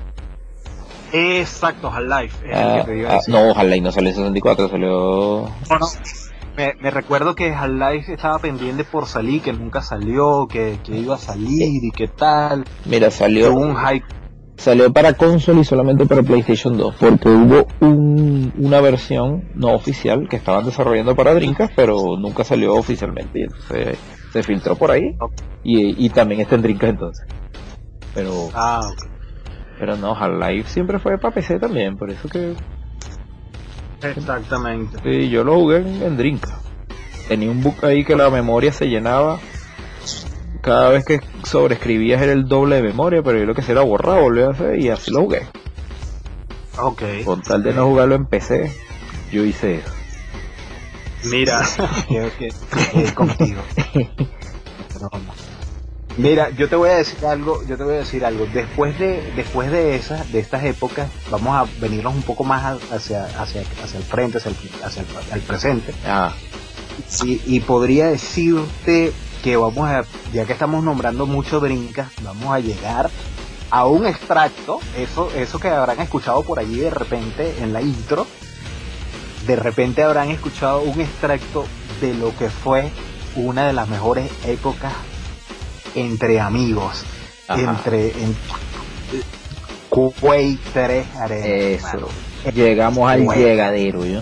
[1.15, 2.51] Exacto, Half-Life.
[2.53, 5.49] Ah, ah, no, Half-Life no salió en 64, salió...
[5.69, 5.87] No, no.
[6.57, 11.83] Me, recuerdo que Half-Life estaba pendiente por salir, que nunca salió, que, iba a salir
[11.83, 12.65] y qué tal.
[12.85, 14.05] Mira, salió un hype.
[14.57, 20.37] Salió para console y solamente para PlayStation 2, porque hubo una versión no oficial que
[20.37, 23.39] estaban desarrollando para Dreamcast, pero nunca salió oficialmente.
[23.39, 23.97] Y entonces
[24.31, 25.17] se filtró por ahí
[25.63, 27.27] y, también está en Dreamcast entonces.
[28.13, 28.81] Pero, ah,
[29.79, 32.55] pero no, Half-Life siempre fue para PC también, por eso que
[34.01, 34.99] Exactamente.
[35.03, 36.59] Sí, yo lo jugué en, Drinka.
[37.27, 39.39] tenía un bug ahí que la memoria se llenaba.
[40.61, 43.83] Cada vez que sobreescribías era el doble de memoria, pero yo lo que hacía era
[43.83, 45.47] borrar, volver a hacer y así lo jugué.
[46.77, 47.01] Ok.
[47.23, 48.71] Con tal de no jugarlo en PC,
[49.31, 49.91] yo hice eso.
[51.25, 51.63] Mira,
[52.07, 53.61] creo que eh, contigo.
[55.01, 55.54] No, no.
[56.17, 58.45] Mira, yo te voy a decir algo, yo te voy a decir algo.
[58.53, 63.25] Después de, después de esas, de estas épocas, vamos a venirnos un poco más hacia,
[63.25, 65.03] hacia, hacia el frente, hacia el, hacia
[65.33, 65.93] el, presente.
[66.05, 66.33] Ah,
[67.25, 69.11] Y, y podría decirte
[69.43, 73.09] que vamos a, ya que estamos nombrando mucho Drinkas, vamos a llegar
[73.69, 78.25] a un extracto, eso, eso que habrán escuchado por allí de repente en la intro,
[79.45, 81.65] de repente habrán escuchado un extracto
[81.99, 82.89] de lo que fue
[83.35, 84.93] una de las mejores épocas
[85.95, 87.03] entre amigos,
[87.47, 87.61] Ajá.
[87.77, 88.35] entre en,
[89.89, 91.45] Quake 3 Arena.
[91.45, 92.09] Eso.
[92.53, 94.21] llegamos al llegadero, ¿yo?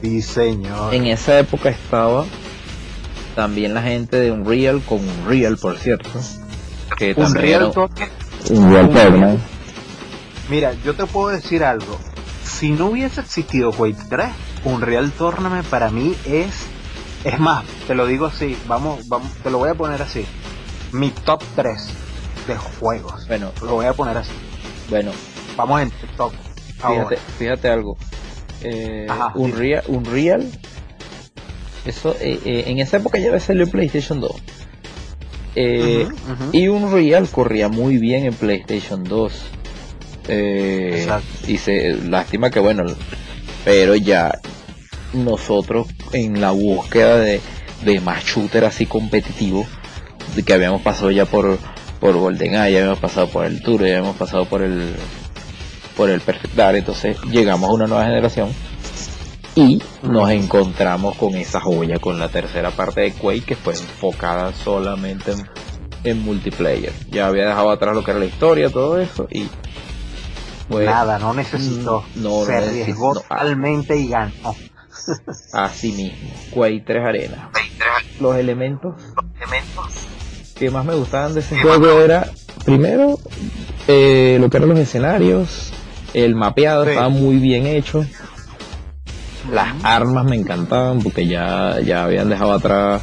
[0.00, 0.94] Sí, señor.
[0.94, 2.24] En esa época estaba
[3.34, 6.08] también la gente de Unreal, con Unreal, por cierto.
[6.96, 7.70] Que Un también era-
[8.50, 9.40] Unreal Tournament.
[10.48, 11.98] Mira, yo te puedo decir algo.
[12.44, 14.28] Si no hubiese existido Quake 3,
[14.64, 16.54] Unreal Tournament para mí es...
[17.24, 20.24] Es más, te lo digo así, vamos, vamos, te lo voy a poner así.
[20.92, 21.78] Mi top 3
[22.46, 23.26] de juegos.
[23.28, 24.30] Bueno, Lo voy a poner así.
[24.88, 25.12] bueno,
[25.56, 26.32] Vamos en top.
[27.38, 27.96] fíjate, algo.
[28.62, 30.50] Eh, Ajá, Unreal, Unreal,
[31.84, 34.32] eso, eh, eh, en esa época ya había salido el PlayStation 2.
[35.54, 36.50] Eh, Ujú, ujú.
[36.52, 39.32] Y Unreal corría muy bien en PlayStation 2.
[40.28, 41.26] Eh, Exacto.
[41.46, 42.84] y se, lástima que bueno,
[43.64, 44.38] pero ya
[45.12, 47.40] nosotros en la búsqueda de,
[47.84, 49.66] de más shooter así competitivo,
[50.34, 51.58] de que habíamos pasado ya por,
[52.00, 54.94] por GoldenEye, ya habíamos pasado por el Tour, ya habíamos pasado por el
[55.96, 58.50] por el Perfect Dark, entonces llegamos a una nueva generación
[59.56, 64.52] y nos encontramos con esa joya, con la tercera parte de Quake que fue enfocada
[64.54, 65.48] solamente en,
[66.04, 66.92] en multiplayer.
[67.10, 69.48] Ya había dejado atrás lo que era la historia, todo eso y
[70.68, 72.04] pues Nada, no necesitó.
[72.14, 73.20] Mm, no, Se necesito, arriesgó no.
[73.20, 74.54] totalmente y ganó.
[75.52, 77.50] así mismo, Quake 3 Arena.
[78.20, 78.94] Los elementos
[80.58, 82.28] que más me gustaban de ese juego era
[82.64, 83.18] primero
[83.86, 85.72] eh, lo que eran los escenarios,
[86.14, 86.90] el mapeado Sí.
[86.90, 88.04] estaba muy bien hecho.
[89.52, 93.00] Las armas me encantaban porque ya, ya habían dejado atrás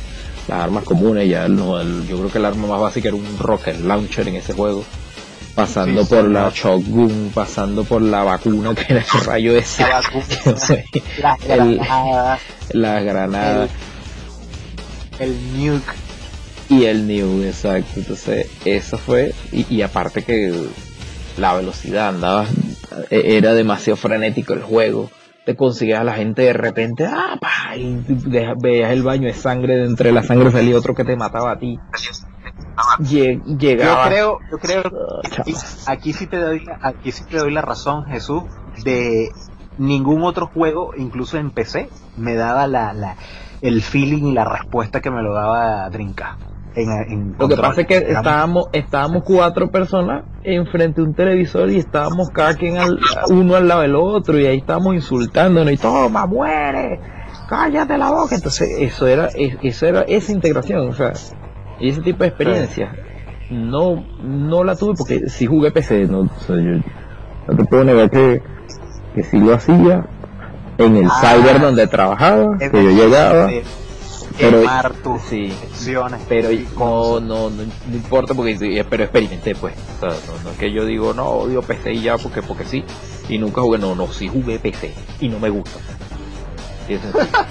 [0.47, 3.37] las armas comunes, ya no, el- yo creo que el arma más básica era un
[3.39, 4.83] rocket launcher en ese juego.
[5.55, 9.83] Pasando Sí, por la shotgun, pasando por la vacuna que era el rayo ese.
[11.19, 12.39] La granadas,
[12.73, 13.69] las granadas
[15.19, 15.93] el nuke.
[16.69, 17.91] Y el new, exacto.
[17.97, 20.51] Entonces, eso fue, y, y aparte que
[21.37, 22.45] la velocidad andaba,
[23.09, 25.09] e- era demasiado frenético el juego.
[25.45, 29.33] Te conseguías a la gente de repente, ah, pa, y de- veías el baño de
[29.33, 31.77] sangre, de entre la sangre salía otro que te mataba a ti.
[32.99, 34.07] Lle- Yo llegaba.
[34.09, 35.63] creo, yo creo Ah, que aquí, chama.
[35.87, 38.43] aquí sí te doy, aquí sí te doy la razón, Jesús,
[38.83, 39.29] de
[39.77, 43.15] ningún otro juego, incluso en PC, me daba la, la
[43.61, 46.37] el feeling y la respuesta que me lo daba Drinka.
[46.75, 51.69] En, en Lo que pasa es que estábamos, estábamos cuatro personas enfrente de un televisor
[51.69, 52.99] y estábamos cada quien al,
[53.29, 56.99] uno al lado del otro y ahí estábamos insultándonos y toma, muere,
[57.47, 58.35] cállate la boca.
[58.35, 61.13] Entonces eso era, es- eso era esa integración, o sea,
[61.79, 62.93] y ese tipo de experiencia.
[63.49, 66.81] No, no la tuve porque si jugué PC, no, o sea, yo
[67.47, 68.41] no te puedo negar que,
[69.13, 70.05] que sí lo hacía
[70.77, 71.21] en el Ah.
[71.21, 73.49] cyber donde trabajaba, que yo llegaba,
[74.37, 76.21] pero quemar tus sí, secciones.
[76.27, 79.75] pero no, no, no, no importa porque sí, pero experimenté pues.
[79.97, 82.65] O sea, no, no es que yo digo no odio PC y ya porque porque
[82.65, 82.83] sí
[83.29, 85.79] y nunca jugué, no, no, sí jugué PC y no me gusta.
[86.87, 87.01] Es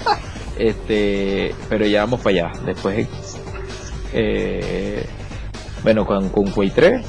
[0.57, 2.51] este, pero ya vamos para allá.
[2.65, 3.07] Después,
[4.13, 5.05] eh,
[5.83, 7.05] bueno, con, con Quake 3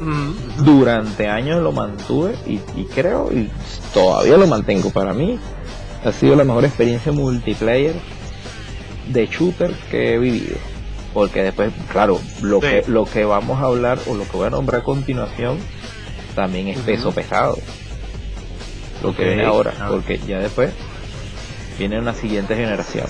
[0.00, 3.50] Mm, durante años lo mantuve y, y creo y
[3.92, 5.40] todavía lo mantengo para mí
[6.04, 7.96] ha sido la mejor experiencia multiplayer
[9.08, 10.56] de shooter que he vivido.
[11.14, 12.66] Porque después claro lo Sí.
[12.68, 15.58] que lo que vamos a hablar o lo que voy a nombrar a continuación
[16.34, 17.56] también es peso pesado.
[19.02, 19.88] Lo que viene ahora Ah.
[19.90, 20.72] porque ya después
[21.78, 23.06] viene una siguiente generación.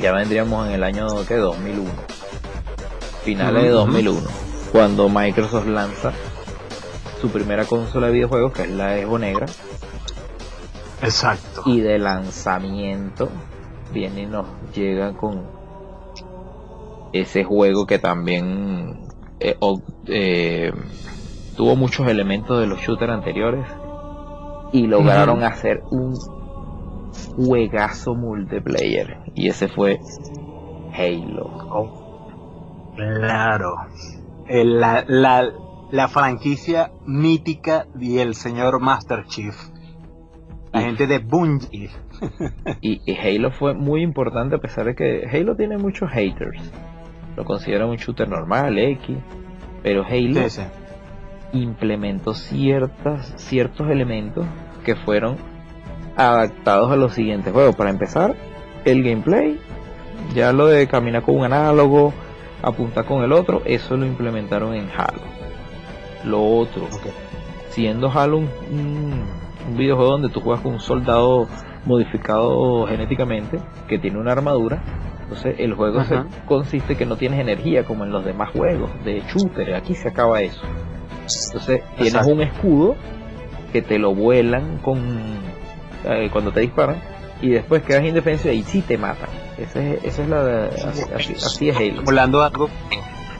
[0.00, 1.90] Ya vendríamos en el año que 2001
[3.24, 4.28] finales de Ujú, 2001
[4.72, 6.12] cuando Microsoft lanza
[7.20, 9.46] su primera consola de videojuegos que es la Evo Negra.
[11.02, 11.62] Exacto.
[11.66, 13.28] y de lanzamiento
[13.92, 15.44] viene y nos llega con
[17.12, 19.06] ese juego que también
[19.40, 19.56] eh,
[20.06, 20.72] eh,
[21.56, 23.66] tuvo muchos elementos de los shooters anteriores
[24.72, 26.14] y lograron hacer un
[27.36, 29.18] juegazo multiplayer.
[29.34, 30.00] Y ese fue
[30.92, 31.50] Halo.
[31.70, 33.74] Oh, claro.
[34.48, 35.52] la, la,
[35.90, 39.54] la franquicia mítica del señor Master Chief.
[40.72, 41.90] La gente de Bungie.
[42.80, 46.72] Y, Halo fue muy importante a pesar de que Halo tiene muchos haters.
[47.36, 49.16] Lo consideran un shooter normal, X.
[49.82, 50.40] Pero Halo
[51.52, 54.46] implementó ciertas, ciertos elementos
[54.84, 55.36] que fueron
[56.16, 57.76] adaptados a los siguientes juegos.
[57.76, 58.34] Para empezar,
[58.84, 59.58] el gameplay,
[60.34, 62.12] ya lo de caminar con un análogo,
[62.62, 65.20] apuntar con el otro, eso lo implementaron en Halo.
[66.24, 66.88] Lo otro,
[67.70, 69.46] siendo Halo un,
[69.76, 71.48] videojuego donde tú juegas con un soldado
[71.86, 73.58] modificado genéticamente
[73.88, 74.82] que tiene una armadura,
[75.22, 79.22] entonces el juego se consiste que no tienes energía como en los demás juegos de
[79.28, 80.62] shooter, aquí se acaba eso.
[81.46, 82.96] Entonces tienes un escudo
[83.72, 84.98] que te lo vuelan con
[86.04, 86.96] eh, cuando te disparan
[87.42, 89.28] y después quedas indefenso y sí te matan.
[89.58, 90.70] Esa es, esa es la
[91.16, 92.00] así, es Halo.
[92.02, 92.68] Emulando algo.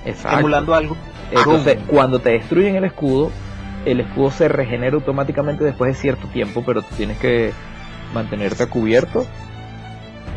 [0.04, 0.38] Exacto.
[0.38, 0.96] Emulando algo.
[1.30, 3.30] Entonces, cuando te destruyen el escudo,
[3.84, 7.52] el escudo se regenera automáticamente después de cierto tiempo, pero tú tienes que
[8.16, 9.26] mantenerte a cubierto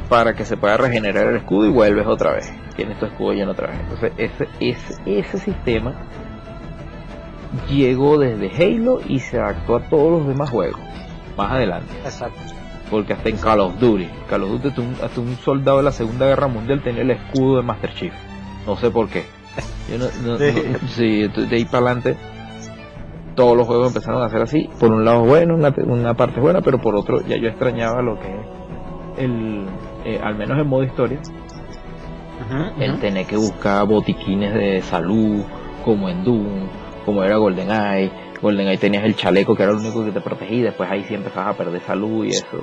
[0.09, 2.51] para que se pueda regenerar el escudo y vuelves otra vez.
[2.75, 3.79] Tienes tu escudo lleno otra vez.
[3.81, 5.93] Entonces, ese, ese, ese sistema
[7.69, 10.79] llegó desde Halo y se adaptó a todos los demás juegos
[11.37, 11.93] más adelante.
[12.03, 12.39] Exacto.
[12.89, 16.25] Porque hasta en Call of Duty, Call of Duty hasta un, soldado de la Segunda
[16.25, 18.13] Guerra Mundial tenía el escudo de Master Chief.
[18.65, 19.25] No sé por qué.
[20.95, 21.27] sí.
[21.27, 22.17] de ahí para adelante
[23.39, 24.69] todos los juegos empezaron a ser así.
[24.81, 28.27] Por un lado bueno, una, parte buena, pero por otro ya yo extrañaba lo que
[28.27, 29.65] es el,
[30.03, 31.21] eh, al menos en modo historia,
[32.81, 35.41] el tener que buscar botiquines de salud,
[35.85, 36.67] como en Doom,
[37.05, 38.11] como era GoldenEye.
[38.41, 41.55] GoldenEye tenías el chaleco que era lo único que te protegía, después ahí sí empezabas
[41.55, 42.57] a perder salud y eso.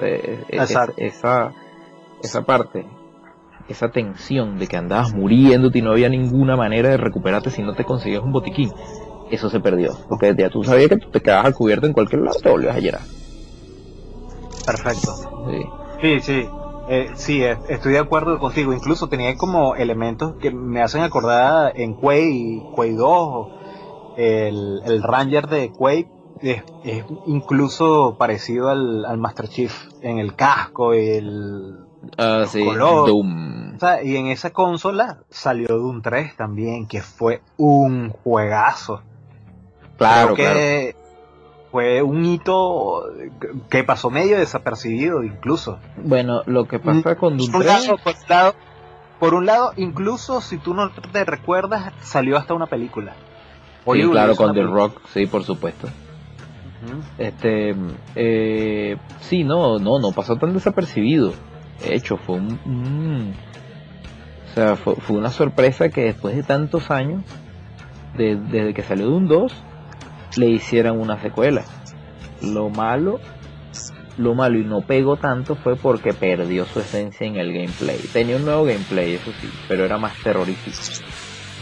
[0.00, 0.56] Eh, eh,
[0.98, 1.52] esa,
[2.22, 2.86] esa parte,
[3.68, 7.74] esa tensión de que andabas muriendo y no había ninguna manera de recuperarte si no
[7.74, 8.70] te conseguías un botiquín,
[9.30, 9.96] eso se perdió.
[10.08, 12.76] Porque ya tú sabías que tú te quedabas al cubierto en cualquier lado, te volvías
[12.76, 13.00] a llegar.
[14.66, 15.14] Perfecto.
[15.50, 15.64] Sí,
[16.00, 16.20] sí.
[16.20, 16.48] sí.
[16.86, 18.72] Eh, sí, estoy de acuerdo contigo.
[18.74, 23.48] Incluso tenía como elementos que me hacen acordar en Quay, Quay 2
[24.16, 26.08] el, el Ranger de Quake
[26.40, 26.62] es,
[27.26, 29.72] incluso parecido al, al, Master Chief
[30.02, 31.78] en el casco y el
[32.18, 33.78] uh, sí, Doom.
[34.02, 39.02] y en esa consola salió Doom 3 también, que fue un juegazo.
[39.96, 40.96] Claro, que
[41.70, 43.02] fue un hito
[43.68, 45.78] que pasó medio desapercibido incluso.
[45.96, 47.90] Bueno, lo que pasa con Doom 3...
[49.18, 53.14] por un lado, incluso si tú no te recuerdas, salió hasta una película.
[53.92, 55.88] Sí, claro, con The Rock, sí, por supuesto.
[57.18, 57.74] Este,
[58.14, 61.32] eh, sí, no, no, no pasó tan desapercibido.
[61.80, 63.34] De hecho, fue un,
[64.50, 67.24] o sea, fue, una sorpresa que después de tantos años,
[68.16, 69.52] desde que salió de un 2,
[70.36, 71.64] le hicieran una secuela.
[72.42, 73.20] Lo malo,
[74.16, 77.98] lo malo y no pegó tanto fue porque perdió su esencia en el gameplay.
[78.12, 80.76] Tenía un nuevo gameplay, eso sí, pero era más terrorífico.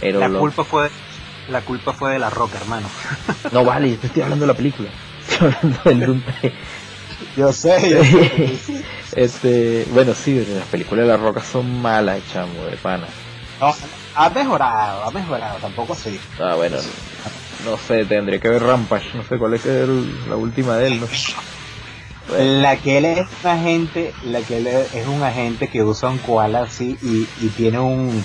[0.01, 0.91] Pero la culpa fue
[1.49, 2.89] la culpa fue de la roca, hermano.
[3.53, 4.89] No vale, yo estoy hablando de la película.
[5.29, 6.23] Estoy hablando del
[7.37, 8.85] Yo sé, yo sé.
[9.16, 13.07] este, bueno, sí, las películas de la roca son malas, chamo, de pana.
[13.61, 13.73] No,
[14.16, 16.18] ha mejorado, ha mejorado, tampoco así.
[16.41, 16.83] Ah, bueno, no,
[17.79, 19.65] sé, tendría que ver Rampage, no sé cuál es
[20.29, 21.07] la última de él, no
[22.39, 26.19] La que él es un agente, la que él es un agente que usa un
[26.19, 28.25] koala así y, y tiene un,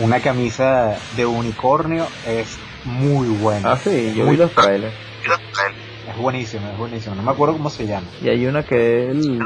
[0.00, 3.72] una camisa de unicornio es muy buena.
[3.72, 4.94] Ah, sí, yo vi los trailers.
[6.08, 7.14] Es buenísimo, es buenísimo.
[7.16, 8.06] No me acuerdo cómo se llama.
[8.22, 9.38] Y hay una que él,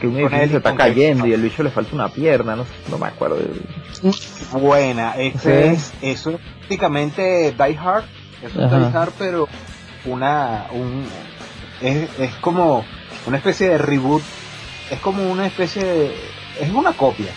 [0.00, 2.98] que un edificio se está cayendo y el bicho le falta una pierna, no, no
[2.98, 3.38] me acuerdo.
[4.52, 8.04] Buena, este es, eso es prácticamente Die Hard,
[8.54, 9.48] Hard, pero
[10.04, 11.06] una, un,
[11.80, 12.84] es, es como
[13.26, 14.22] una especie de reboot,
[14.90, 16.14] es como una especie de,
[16.60, 17.32] es una copia,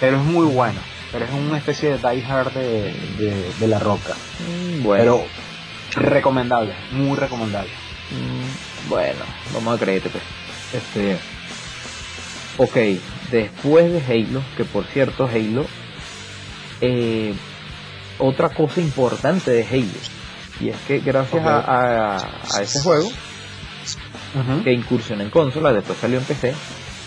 [0.00, 0.80] pero es muy bueno
[1.12, 2.94] pero es una especie de Die Hard de,
[3.58, 4.14] de, la roca.
[4.48, 5.20] Mm, bueno.
[5.92, 7.70] Pero recomendable, muy recomendable.
[8.10, 10.22] Mm, bueno, vamos a creerte pues.
[10.72, 11.18] Este.
[12.58, 15.64] Ok, después de Halo, que por cierto Halo,
[16.80, 17.34] eh,
[18.18, 19.98] otra cosa importante de Halo,
[20.60, 23.10] y es que gracias a, a, ese juego,
[24.62, 26.54] que incursionó en consola, después salió en PC,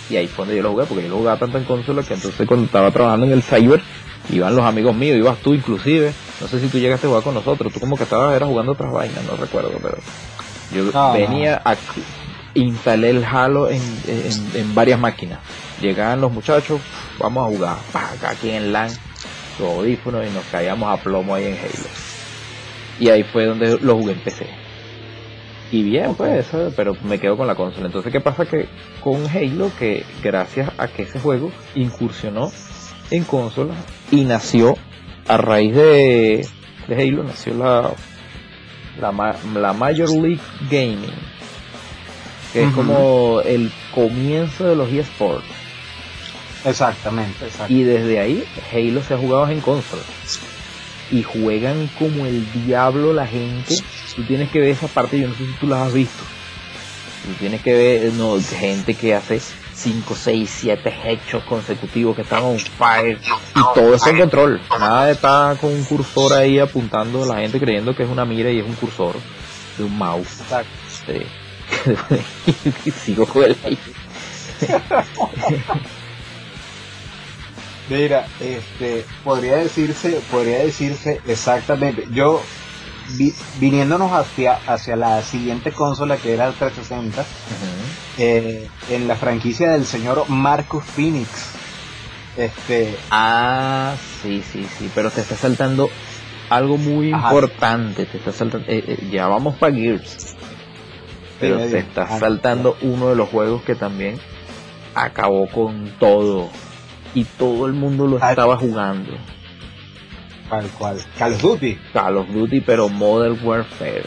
[0.09, 2.13] y ahí fue donde yo lo jugué, porque yo lo jugaba tanto en consola que
[2.13, 3.81] entonces cuando estaba trabajando en el cyber,
[4.29, 7.33] iban los amigos míos, ibas tú inclusive, no sé si tú llegaste a jugar con
[7.33, 9.97] nosotros, tú como que estabas era jugando otras vainas, no recuerdo, pero
[10.73, 11.61] yo venía
[12.55, 13.81] instalé el Halo en,
[14.53, 15.39] en, varias máquinas.
[15.81, 16.79] Llegaban los muchachos,
[17.19, 17.77] vamos a jugar,
[18.27, 18.91] aquí en LAN,
[19.59, 22.12] los audífonos y nos caíamos a plomo ahí en Halo.
[22.99, 24.45] Y ahí fue donde lo jugué en PC.
[25.71, 27.87] Y bien, pues, pero me quedo con la consola.
[27.87, 28.45] Entonces, ¿qué pasa?
[28.45, 28.67] Que
[29.01, 32.51] con Halo, que gracias a que ese juego incursionó
[33.09, 33.77] en consolas
[34.11, 34.75] y nació
[35.27, 36.47] a raíz de,
[36.87, 37.91] de Halo, nació la,
[39.01, 41.15] la, la Major League Gaming,
[42.53, 45.43] que es como el comienzo de los eSports.
[46.65, 47.73] Exactamente, exactamente.
[47.73, 50.05] Y desde ahí Halo se ha jugado en consolas.
[51.11, 53.75] Y juegan como el diablo la gente
[54.15, 56.23] tú tienes que ver esa parte, yo no sé si tú las has visto.
[57.25, 62.43] Tú tienes que ver no, gente que hace 5, 6, 7 hechos consecutivos que están
[62.43, 63.19] on fire
[63.55, 64.61] y todo eso en control.
[64.69, 68.25] Nada de estar con un cursor ahí apuntando a la gente creyendo que es una
[68.25, 69.15] mira y es un cursor
[69.77, 70.41] de un mouse.
[70.41, 70.69] Exacto.
[71.05, 71.23] Sí.
[73.05, 73.55] Sigo con el
[77.93, 82.07] Mira, este, podría decirse, podría decirse exactamente.
[82.11, 82.41] Yo
[83.59, 87.23] viniéndonos hacia, hacia la siguiente consola que era el 360,
[88.17, 91.51] eh, en la franquicia del señor Marcus Phoenix.
[92.35, 92.97] Este.
[93.11, 95.87] Ah, sí, sí, sí, pero te está saltando
[96.49, 98.07] algo muy importante.
[98.07, 98.65] Te está saltando.
[98.71, 100.35] Eh, eh, ya vamos para Gears.
[101.39, 104.19] Pero te está saltando uno de los juegos que también
[104.95, 106.49] acabó con todo.
[107.15, 109.11] Y todo el mundo lo estaba jugando.
[110.49, 110.97] ¿Cuál, cuál?
[111.17, 111.79] Call of Duty.
[111.93, 114.05] Call of Duty, pero Modern Warfare.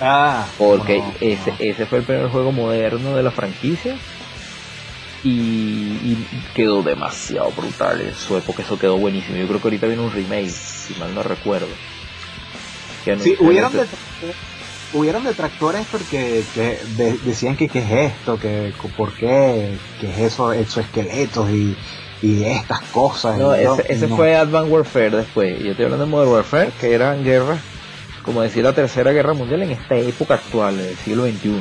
[0.00, 0.46] Ah.
[0.58, 3.96] Porque ese, ese fue el primer juego moderno de la franquicia.
[5.24, 6.16] Y,
[6.54, 9.36] quedó demasiado brutal en su época, eso quedó buenísimo.
[9.36, 11.66] Yo creo que ahorita viene un remake, si mal no recuerdo.
[13.04, 13.72] sí, hubieron,
[14.92, 16.44] hubieron detractores porque
[17.24, 21.76] decían que qué es esto, que por qué, que es eso, exoesqueletos y
[22.22, 23.38] y estas cosas.
[23.38, 25.62] No, ese, fue Advanced Warfare después.
[25.62, 27.60] Yo estoy hablando de Modern Warfare, que eran guerras,
[28.22, 31.60] como decir la tercera guerra mundial en esta época actual, del siglo XXI.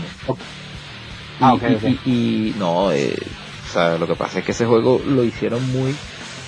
[1.42, 1.58] Ah,
[2.06, 3.16] y, no, eh,
[3.68, 5.94] o sea, lo que pasa es que ese juego lo hicieron muy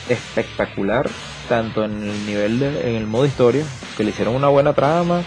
[0.07, 1.09] espectacular,
[1.49, 3.65] tanto en el nivel de, en el modo historia,
[3.97, 5.23] que le hicieron una buena trama,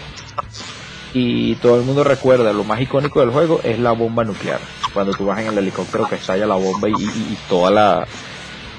[1.13, 4.59] y todo el mundo recuerda, lo más icónico del juego es la bomba nuclear.
[4.93, 8.07] Cuando tú vas en el helicóptero que estalla la bomba y toda la,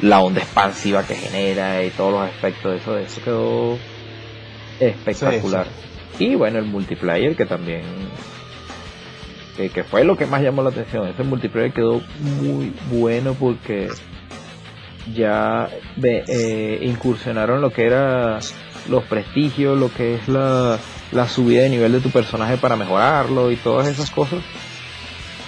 [0.03, 3.78] la onda expansiva que genera y todos los aspectos de eso, de eso quedó
[4.80, 5.66] espectacular.
[6.18, 7.83] Y bueno, el multiplayer que también,
[9.57, 12.03] que, fue lo que más llamó la atención, ese multiplayer quedó
[12.41, 13.89] muy bueno porque
[15.14, 15.68] ya
[16.03, 18.39] eh, incursionaron lo que era
[18.89, 20.78] los prestigios, lo que es la,
[21.13, 24.41] la subida de nivel de tu personaje para mejorarlo y todas esas cosas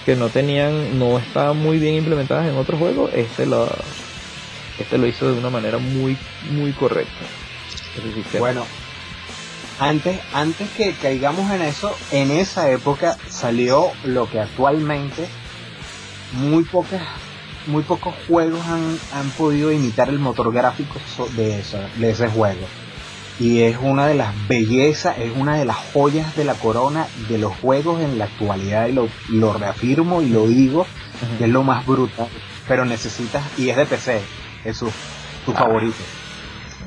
[0.05, 3.67] que no tenían, no estaban muy bien implementadas en otros juegos, este lo,
[4.79, 6.17] este lo hizo de una manera muy,
[6.51, 7.25] muy correcta.
[8.39, 8.67] Bueno,
[9.79, 15.27] antes, antes que caigamos en eso, en esa época salió lo que actualmente
[16.33, 17.03] muy pocas
[17.67, 21.01] muy pocos juegos han, han podido imitar el motor gráfico
[21.35, 21.63] de,
[21.97, 22.67] de ese juego.
[23.41, 27.39] Y es una de las bellezas, es una de las joyas de la corona de
[27.39, 28.87] los juegos en la actualidad.
[28.87, 30.87] Y lo, lo reafirmo y lo digo,
[31.39, 32.29] que es lo más brutal.
[32.69, 34.23] Pero necesitas, y es de PC,
[34.63, 34.93] Jesús,
[35.45, 35.57] tu ah.
[35.57, 35.97] favorito.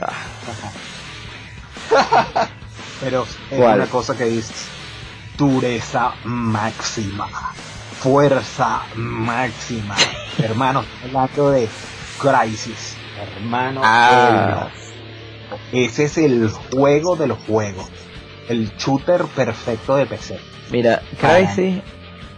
[0.01, 0.13] Ah.
[3.01, 4.53] Pero es una cosa que dice
[5.37, 7.29] dureza máxima,
[7.99, 9.95] fuerza máxima.
[10.39, 11.69] Hermano, hablando de
[12.19, 13.81] Crisis, hermano.
[13.83, 14.69] Ah.
[15.72, 17.88] Ese es el juego de los juegos.
[18.49, 20.39] El shooter perfecto de PC.
[20.72, 21.82] Mira, Crisis,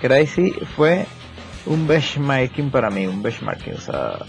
[0.02, 1.06] Crisis fue
[1.66, 4.20] un benchmarking para mí, un benchmarking, o sea,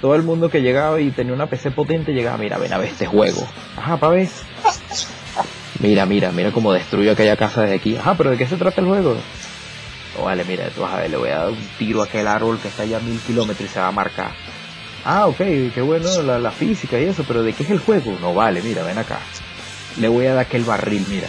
[0.00, 2.88] todo el mundo que llegaba y tenía una PC potente llegaba, mira, ven a ver
[2.88, 3.46] este juego.
[3.76, 4.28] Ajá, pa' ver.
[5.80, 7.96] Mira, mira, mira cómo destruyó aquella casa desde aquí.
[7.96, 9.16] Ajá, pero ¿de qué se trata el juego?
[10.18, 12.26] Oh, vale, mira, tú vas a ver, le voy a dar un tiro a aquel
[12.26, 14.32] árbol que está allá a mil kilómetros y se va a marcar.
[15.10, 18.14] Ah, ok, qué bueno la, física y eso, pero ¿de qué es el juego?
[18.20, 19.18] No, vale, mira, ven acá.
[19.98, 21.28] Le voy a dar aquel barril, mira.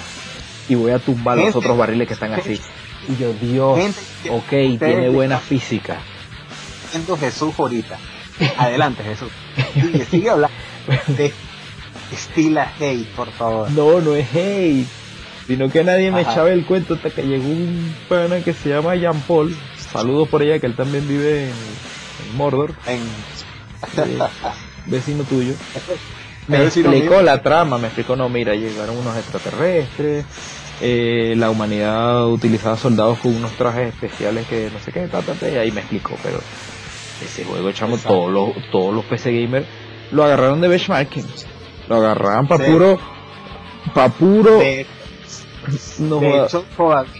[0.67, 2.59] Y voy a tumbar los otros barriles que están así.
[3.07, 3.79] Y yo, Dios,
[4.29, 5.97] ok, tiene buena física.
[6.91, 7.97] Siento Jesús ahorita.
[8.57, 9.31] Adelante, Jesús.
[9.73, 10.57] Sigue, sigue hablando
[11.07, 11.31] de
[12.11, 13.71] estila hate, por favor.
[13.71, 14.87] No, no es hate.
[15.47, 18.95] Sino que nadie me echaba el cuento hasta que llegó un pana que se llama
[18.95, 19.55] Jean Paul.
[19.77, 22.73] Saludos por allá, que él también vive en, Mordor.
[22.85, 22.99] En...
[23.97, 24.19] Eh,
[24.85, 25.53] vecino tuyo.
[26.47, 30.25] Me explicó la trama, me explicó, no, mira, llegaron unos extraterrestres,
[30.81, 35.33] eh, la humanidad utilizaba soldados con unos trajes especiales que no sé qué, ta, ta,
[35.33, 36.39] ta, y ahí me explicó, pero
[37.23, 39.67] ese juego, chamo, todos los, todos los PC gamers
[40.11, 41.25] lo agarraron de benchmarking.
[41.87, 42.71] Lo agarraban para Sí.
[42.71, 42.99] puro,
[43.93, 44.87] para puro, De,
[45.99, 47.13] no de hecho, todavía,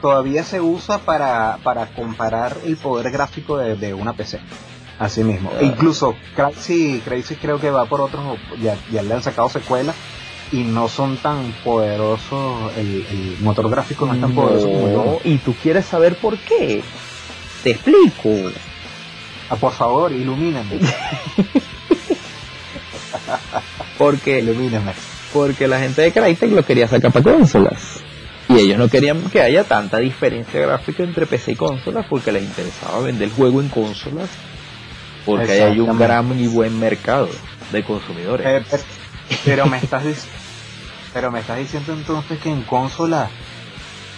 [0.00, 4.40] todavía se usa para, para comparar el poder gráfico de, de una PC.
[5.02, 5.50] Así mismo.
[5.54, 5.58] Ah.
[5.60, 8.22] E incluso Crazy, Crazy creo que va por otros,
[8.62, 9.96] ya, ya le han sacado secuelas
[10.52, 15.18] y no son tan poderosos, el, el motor gráfico no es tan poderoso como uno.
[15.24, 16.82] y tú quieres saber por qué.
[17.64, 18.30] Te explico.
[19.50, 20.78] Ah, por favor, ilumíname,
[23.98, 24.92] Porque, ilumíname.
[25.32, 28.00] porque la gente de Crytek lo quería sacar para consolas.
[28.48, 32.42] Y ellos no querían que haya tanta diferencia gráfica entre PC y consolas porque les
[32.42, 34.28] interesaba vender el juego en consolas.
[35.24, 37.28] Porque ahí hay un gran y buen mercado
[37.70, 38.46] de consumidores.
[38.46, 38.82] Eh, pero,
[39.44, 40.02] pero me estás
[41.12, 43.28] pero me estás diciendo entonces que en consola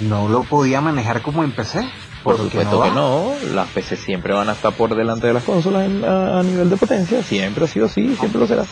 [0.01, 1.85] no lo podía manejar como en PC.
[2.23, 5.85] Por supuesto que no, las PC siempre van a estar por delante de las consolas
[5.85, 8.65] en- a, a nivel de potencia, siempre ha sido así, siempre lo será.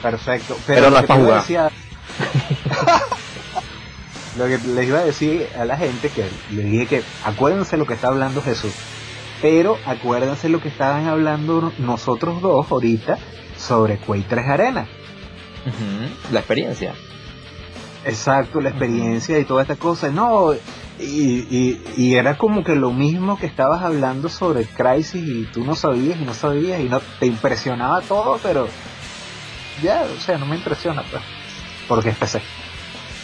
[0.00, 0.56] Perfecto.
[0.66, 1.72] Pero Pero, no es que pa' te iba a jugar.
[4.38, 7.86] lo que les iba a decir a la gente que le dije que acuérdense lo
[7.86, 8.72] que está hablando Jesús.
[9.40, 13.18] Pero acuérdense lo que estaban hablando nosotros dos ahorita
[13.56, 14.86] sobre Quake 3 Arena.
[16.32, 16.94] La experiencia.
[18.04, 20.08] Exacto, la experiencia y toda esta cosa.
[20.10, 20.54] No,
[20.98, 25.64] y, y, y era como que lo mismo que estabas hablando sobre Crisis y tú
[25.64, 28.66] no sabías y no sabías y no te impresionaba todo, pero
[29.82, 31.22] ya, o sea, no me impresiona, pues,
[31.86, 32.40] porque es PC.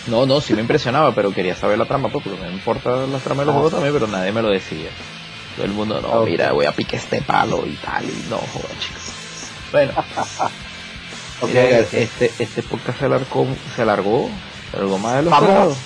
[0.06, 3.18] No, no, sí me impresionaba, pero quería saber la trama, pues, porque me importa la
[3.18, 3.58] trama de los Ah.
[3.58, 4.90] juegos también, pero nadie me lo decía.
[5.57, 8.78] Todo el mundo, no, mira, voy a pique este palo y tal, y no, joder,
[8.80, 9.02] chicos.
[9.72, 9.92] Bueno,
[11.46, 11.62] mira,
[12.02, 14.30] este, este podcast se alargó, se alargó,
[14.70, 15.76] se alargó más de lo Vamos.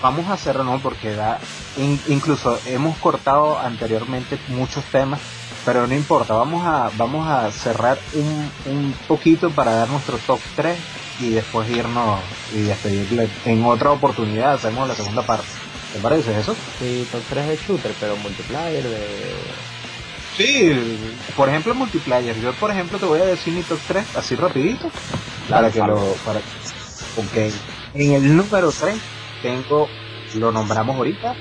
[0.00, 0.78] Vamos a hacerlo, ¿no?
[0.78, 1.38] Porque da,
[1.76, 5.18] in- incluso hemos cortado anteriormente muchos temas,
[5.64, 10.38] pero no importa, vamos a, vamos a cerrar un, un poquito para dar nuestro top
[10.54, 10.78] 3
[11.20, 12.20] y después irnos
[12.54, 13.28] y despedirle.
[13.44, 15.46] En otra oportunidad hacemos la segunda parte.
[15.92, 16.54] ¿Te parece eso?
[16.78, 19.06] Sí, top 3 de shooter, pero multiplayer de...
[20.36, 21.16] Sí.
[21.36, 22.38] Por ejemplo, multiplayer.
[22.40, 24.90] Yo, por ejemplo, te voy a decir mi top 3 así rapidito.
[25.48, 26.14] Para que lo...
[26.24, 27.52] Para, ok.
[27.94, 29.00] En el número 3
[29.42, 29.88] tengo,
[30.34, 31.34] lo nombramos ahorita,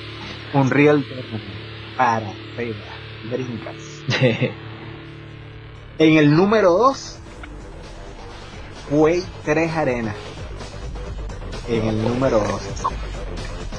[0.54, 1.44] Unreal Tournament.
[1.98, 2.78] Para, arriba,
[3.30, 3.76] brincas.
[6.00, 7.18] En el número 2,
[8.92, 10.14] Quake 3 Arena.
[11.68, 12.62] En el número 2.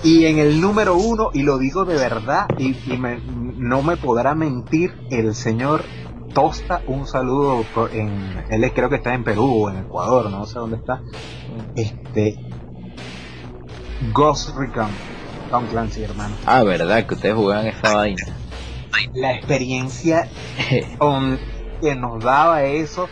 [0.03, 3.96] Y en el número 1, y lo digo de verdad, y, y me- no me
[3.96, 5.84] podrá mentir el señor
[6.34, 10.59] Tosta, un saludo en, él creo que está en Perú o en Ecuador, no sé
[10.59, 11.03] dónde está.
[11.74, 12.38] Este
[14.12, 14.88] Ghost Recon,
[15.51, 16.36] Tom Clancy, hermano.
[16.46, 18.22] ah, verdad, que ustedes jugaban esa vaina.
[19.14, 20.28] La experiencia
[21.80, 23.09] que nos daba eso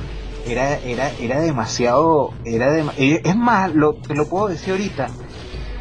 [0.46, 5.08] era era era demasiado era eh, es más lo te lo puedo decir ahorita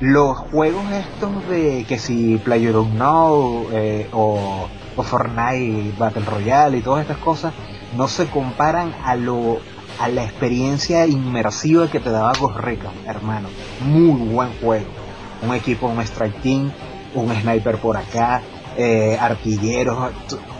[0.06, 7.02] los juegos estos de que si PlayerUnknown eh, o, o Fortnite Battle Royale y todas
[7.02, 7.54] estas cosas
[7.98, 9.60] no se comparan a lo
[10.00, 13.48] a la experiencia inmersiva que te daba Ghost Recon hermano.
[13.86, 14.86] Muy buen juego.
[15.42, 16.72] Un equipo un strike team
[17.16, 18.42] un sniper por acá
[18.78, 20.12] eh, artilleros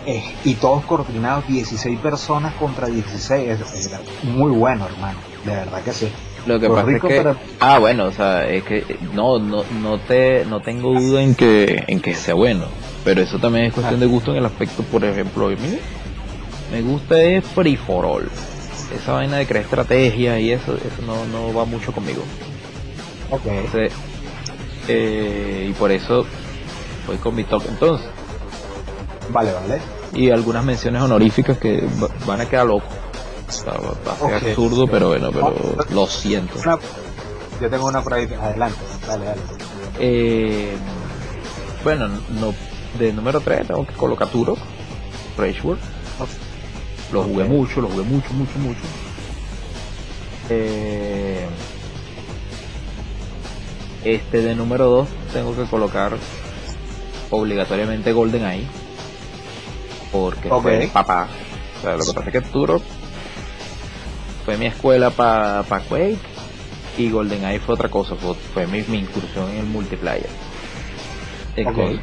[0.06, 5.18] eh, y todos coordinados 16 personas contra 16 es- muy bueno hermano.
[5.44, 6.08] De verdad que sí
[6.46, 9.64] Lo que Los pasa es que, para- ah, bueno, o sea, es que no, no,
[9.82, 12.66] no te, no tengo duda en que, en que sea bueno,
[13.04, 15.78] pero eso también es cuestión de gusto en el aspecto, por ejemplo, mí
[16.72, 18.28] me gusta es free for all,
[18.94, 22.22] esa vaina de crear estrategia y eso, eso no, no va mucho conmigo,
[23.30, 23.46] ok.
[23.46, 23.92] Entonces,
[24.88, 26.24] eh, y por eso
[27.08, 28.06] voy con mi top entonces,
[29.30, 29.80] vale vale.
[30.14, 32.88] Y algunas menciones honoríficas que va- van a quedar locos,
[33.48, 34.42] o sea, va va a ser Ok.
[34.48, 35.54] absurdo, pero bueno, pero
[35.90, 36.54] lo siento.
[37.60, 39.40] Yo tengo una por ahí adelante dale dale
[39.98, 40.76] Eh,
[41.84, 42.54] bueno, no,
[42.98, 44.58] de número 3 tengo que colocar Turok,
[45.38, 45.82] Rage World.
[47.12, 48.80] Lo jugué mucho, lo jugué mucho, mucho, mucho.
[50.50, 51.46] Eh,
[54.04, 56.16] este de número 2 tengo que colocar
[57.30, 58.66] obligatoriamente GoldenEye.
[60.12, 60.62] Porque Ok.
[60.62, 61.28] fue el papá.
[61.78, 62.82] O sea, lo que pasa es que Turok
[64.46, 66.16] fue mi escuela para pa Quake
[66.96, 70.30] y GoldenEye fue otra cosa, fue, fue mi, mi incursión en el multiplayer.
[71.56, 71.74] En Ok.
[71.76, 72.00] Gold.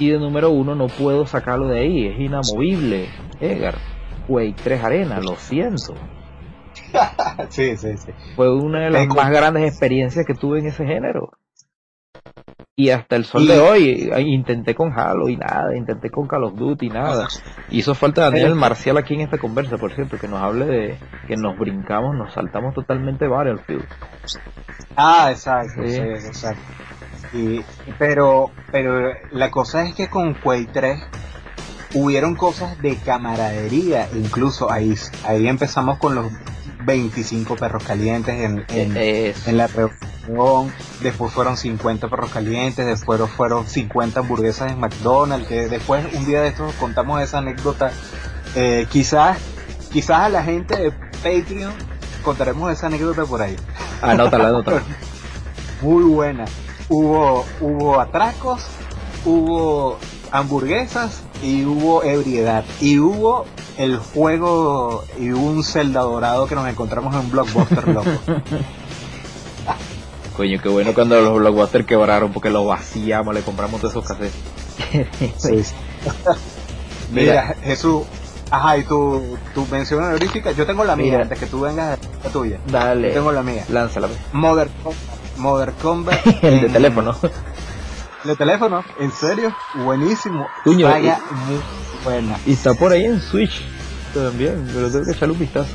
[0.00, 3.08] Y de número uno no puedo sacarlo de ahí, es inamovible.
[3.40, 3.76] Edgar,
[4.26, 5.94] Quake 3 Arena, lo siento.
[7.50, 8.12] sí, sí, sí.
[8.34, 11.30] Fue una de las Tengo- más grandes experiencias que tuve en ese género.
[12.74, 16.44] Y hasta el sol Y- de hoy intenté con Halo y nada, intenté con Call
[16.44, 17.28] of Duty y nada.
[17.68, 20.98] Hizo falta Daniel Marcial aquí en esta conversa, por cierto, que nos hable de
[21.28, 23.84] que nos brincamos, nos saltamos totalmente Battlefield.
[24.96, 25.92] Ah, exacto, Sí.
[25.92, 26.62] sí, exacto.
[27.34, 27.60] Y,
[27.98, 31.02] pero, pero la cosa es que con Quake 3
[31.94, 34.94] hubieron cosas de camaradería, incluso ahí,
[35.26, 36.32] ahí empezamos con los
[36.84, 43.20] 25 perros calientes en, en, Es- en la reunión, después fueron 50 perros calientes, después
[43.36, 47.92] fueron 50 hamburguesas en McDonald's, que después un día de estos contamos esa anécdota,
[48.54, 49.38] eh, quizás,
[49.92, 50.90] quizás a la gente de
[51.22, 51.72] Patreon
[52.22, 53.56] contaremos esa anécdota por ahí
[54.00, 54.82] Anótala, anótala.
[55.82, 56.44] muy buena.
[56.88, 58.66] Hubo, hubo atracos,
[59.24, 59.98] hubo
[60.30, 62.64] hamburguesas y hubo ebriedad.
[62.80, 63.46] Y hubo
[63.82, 68.10] el juego y un Zelda dorado que nos encontramos en un blockbuster loco.
[70.36, 74.16] Coño, qué bueno cuando los blockbusters quebraron porque los vaciamos, le compramos todos esos.
[75.36, 75.74] Sí, sí.
[77.12, 78.02] Mira, Jesús,
[78.50, 81.22] ajá, y tu, tu mención honorífica, yo tengo la mía, Mira.
[81.24, 82.58] antes que tú vengas la tuya.
[82.66, 83.64] Yo Dale, tengo la mía.
[83.68, 84.06] lánzala.
[84.08, 84.18] pues.
[84.32, 84.98] Modern Combat.
[85.36, 86.26] Modern Combat.
[86.42, 87.14] El de en- teléfono.
[88.24, 90.46] De teléfono, en serio, buenísimo.
[90.62, 91.60] Coño, Vaya, muy
[92.04, 92.36] buena.
[92.46, 93.62] Y está por ahí en Switch
[94.14, 95.70] también, pero tengo que echarle un vistazo.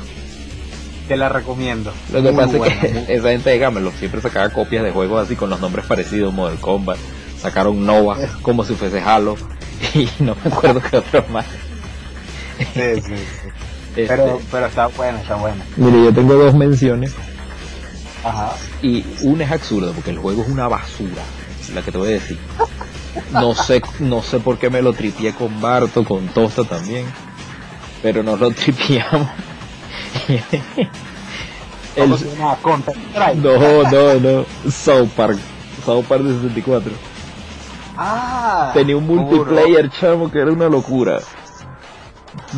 [1.08, 1.92] Te la recomiendo.
[2.12, 4.82] Lo que Muy pasa buena, es que muy- esa gente de Gamelot siempre sacaba copias
[4.84, 6.98] de juegos así con los nombres parecidos, Model Combat,
[7.40, 9.36] sacaron Nova como si fuese Halo
[9.94, 11.46] y no me acuerdo qué otro más.
[12.74, 13.48] Sí, sí, sí.
[13.96, 15.64] Este, Pero, pero está buena, está buena.
[15.76, 17.14] Mire, yo tengo dos menciones
[18.22, 18.52] Ajá.
[18.80, 21.22] y una es absurda porque el juego es una basura,
[21.74, 22.38] la que te voy a decir.
[23.32, 27.06] No sé, no sé por qué me lo tripié con Barto, con Tosta también,
[28.02, 29.28] pero nos lo tripiamos.
[33.34, 35.38] No, no, no, South Park,
[35.84, 36.92] South Park de 64.
[37.96, 38.70] Ah.
[38.72, 41.18] Tenía un multiplayer, chamo, que era una locura.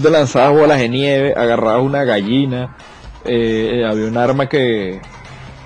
[0.02, 2.76] Te lanzabas bolas de nieve, agarrabas una gallina,
[3.24, 5.00] eh, había un arma que,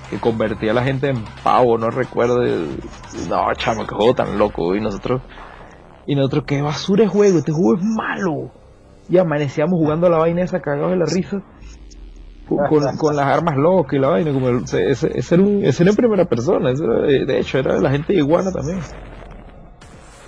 [0.09, 2.41] que convertía a la gente en pavo, no recuerdo.
[2.43, 2.77] el-
[3.29, 4.75] No, chamo, qué juego tan loco.
[4.75, 5.21] Y nosotros,
[6.05, 8.51] y nosotros, qué basura de juego, este juego es malo.
[9.09, 11.41] Y amanecíamos jugando a la vaina esa cagados de la risa.
[12.47, 15.63] Con, con- con las armas locas y la vaina, como el- ese, ese- era, un,
[15.65, 18.51] ese era en primera persona, ese era, de hecho era de la gente de iguana
[18.51, 18.79] también.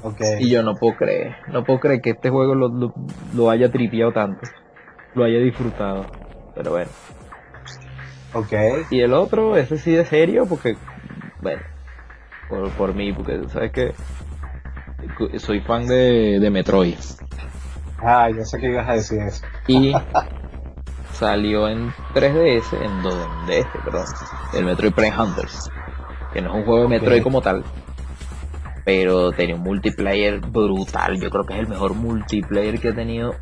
[0.03, 0.21] Ok.
[0.39, 2.93] Y yo no puedo creer, no puedo creer que este juego lo, lo,
[3.35, 4.41] lo haya tripeado tanto,
[5.13, 6.05] lo haya disfrutado.
[6.55, 6.89] Pero bueno.
[8.33, 8.53] Ok.
[8.91, 10.75] Y el otro, ese sí de serio, porque,
[11.41, 11.61] bueno,
[12.49, 13.93] por, por mí, porque sabes que
[15.39, 16.97] soy fan de, de Metroid.
[17.99, 19.45] Ah, yo sé que ibas a decir eso.
[19.67, 19.93] Y
[21.13, 24.05] salió en 3DS, en 2DS, perdón,
[24.53, 25.69] el Metroid Prime Hunters,
[26.33, 27.63] que no es un juego de Metroid como tal,
[28.85, 33.35] pero tenía un multiplayer brutal, yo creo que es el mejor multiplayer que he tenido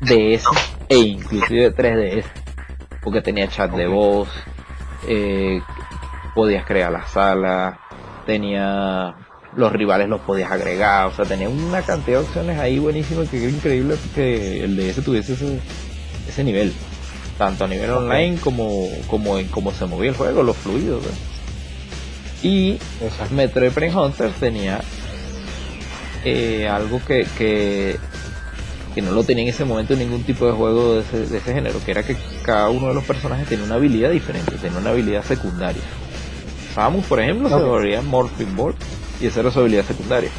[0.00, 0.44] DS
[0.88, 2.24] e inclusive 3DS,
[3.02, 4.28] porque tenía chat de voz,
[5.06, 5.60] eh,
[6.34, 7.80] podías crear la sala,
[8.26, 9.14] tenía
[9.56, 13.42] los rivales los podías agregar, o sea, tenía una cantidad de opciones ahí buenísimas que
[13.42, 15.60] era increíble que el DS tuviese ese,
[16.28, 16.72] ese nivel,
[17.36, 21.04] tanto a nivel online como, como en cómo se movía el juego, los fluidos.
[21.04, 21.32] ¿ves?
[22.42, 23.34] Y Exacto.
[23.34, 24.80] Metroid Prime Hunters tenía
[26.24, 27.98] eh, algo que, que,
[28.94, 31.54] que no lo tenía en ese momento ningún tipo de juego de ese, de ese
[31.54, 34.90] género, que era que cada uno de los personajes tenía una habilidad diferente, tenía una
[34.90, 35.82] habilidad secundaria.
[36.74, 37.62] Samus, por ejemplo, se Ok.
[37.66, 38.74] volvía Morphing Ball
[39.20, 40.30] y esa era su habilidad secundaria.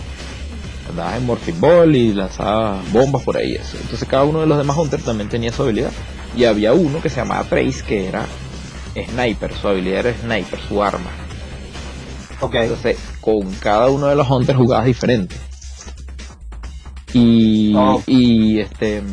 [0.89, 3.55] Andabas en Morphing Ball y lanzabas bombas por ahí.
[3.55, 3.77] Eso.
[3.81, 5.91] Entonces cada uno de los demás Hunters también tenía su habilidad.
[6.35, 8.25] Y había uno que se llamaba Trace, que era
[9.11, 11.09] Sniper, su habilidad era Sniper, su arma.
[12.41, 12.55] Ok.
[12.55, 15.35] Entonces, con cada uno de los hunters jugabas diferente.
[17.13, 18.01] Y, Oh.
[18.07, 19.03] y este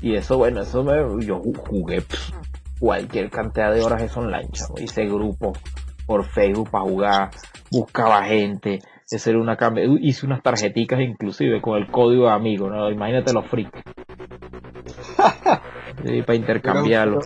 [0.00, 2.32] y eso bueno, eso me, yo ju- jugué pf,
[2.80, 4.74] cualquier cantidad de horas eso online, chavo.
[4.80, 5.58] Hice grupos
[6.06, 7.30] por Facebook para jugar,
[7.70, 8.80] buscaba gente,
[9.10, 12.90] ese era una cambia, hice unas tarjeticas inclusive con el código de amigo, ¿no?
[12.90, 13.70] Imagínate los freaks.
[16.04, 17.20] Sí, para intercambiarlo.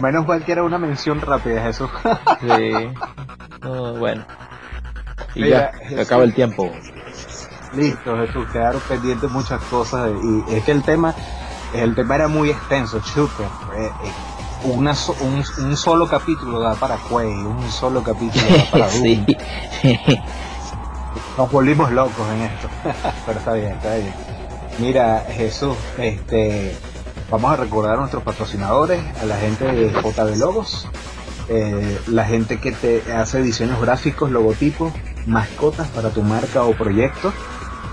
[0.00, 1.90] Menos mal que era una mención rápida, Jesús.
[2.40, 2.72] Sí.
[3.62, 4.24] No, bueno.
[5.34, 6.70] Y Mira, ya, se acaba el tiempo.
[7.74, 11.14] Listo, Jesús, quedaron pendientes muchas cosas y es que el tema,
[11.74, 13.42] el tema era muy extenso, chupe.
[13.76, 14.12] Eh, eh,
[14.64, 19.24] una so- un, un solo capítulo da para Quay, un solo capítulo da para sí.
[21.36, 22.68] Nos volvimos locos en esto.
[23.26, 24.14] Pero está bien, está bien.
[24.78, 26.76] Mira, Jesús, este
[27.30, 30.88] vamos a recordar a nuestros patrocinadores, a la gente de JB Logos,
[31.48, 34.92] eh, la gente que te hace diseños gráficos, logotipos,
[35.26, 37.32] mascotas para tu marca o proyecto.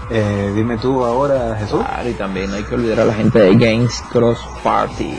[0.10, 1.80] Eh, dime tú ahora, Jesús.
[1.80, 5.18] Claro, y también no hay que olvidar a la gente de Games Cross Party,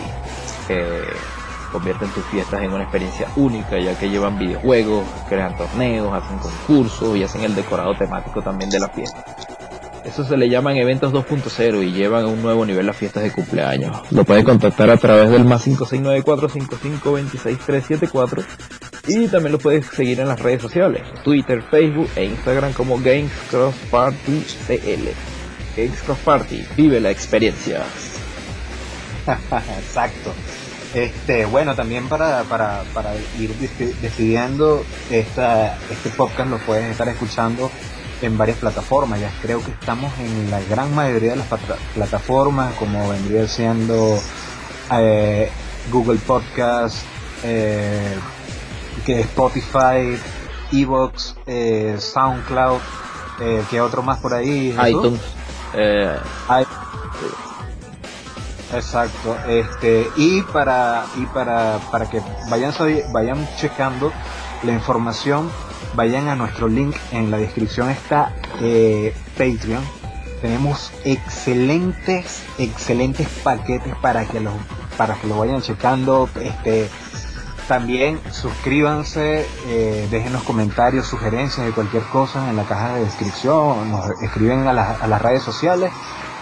[0.68, 1.02] que
[1.72, 7.16] convierten tus fiestas en una experiencia única, ya que llevan videojuegos, crean torneos, hacen concursos
[7.16, 9.24] y hacen el decorado temático también de la fiesta.
[10.04, 13.32] Eso se le llaman eventos 2.0 y llevan a un nuevo nivel las fiestas de
[13.32, 14.00] cumpleaños.
[14.12, 18.44] Lo puedes contactar a través del más 569-455-26374
[19.06, 23.32] y también lo puedes seguir en las redes sociales, Twitter, Facebook e Instagram como Games
[23.50, 25.08] Cross Party CL.
[25.76, 27.82] Games Cross Party, vive la experiencia.
[29.78, 30.32] Exacto.
[30.94, 33.54] Este, bueno, también para, para, para ir
[34.00, 37.70] decidiendo esta, este podcast lo puedes estar escuchando
[38.22, 39.20] en varias plataformas.
[39.20, 41.48] Ya creo que estamos en la gran mayoría de las
[41.94, 44.18] plataformas, como vendría siendo
[44.92, 45.50] eh,
[45.90, 47.04] Google Podcast,
[47.44, 48.14] eh,
[49.04, 50.18] que Spotify,
[50.72, 52.80] Evox, eh, SoundCloud,
[53.40, 54.76] eh, que otro más por ahí.
[54.88, 55.20] iTunes.
[55.74, 56.16] Eh,
[58.72, 62.20] Exacto, este y para y para para que
[62.50, 62.72] vayan
[63.12, 64.12] vayan checando
[64.64, 65.48] la información
[65.94, 69.82] vayan a nuestro link, en la descripción está eh, Patreon.
[70.40, 74.52] Tenemos excelentes, excelentes paquetes para que los,
[74.96, 76.28] para que lo vayan checando.
[76.40, 76.88] Este,
[77.68, 83.90] también suscríbanse, eh, dejen los comentarios, sugerencias de cualquier cosa en la caja de descripción,
[83.90, 85.90] nos escriben a, a las redes sociales.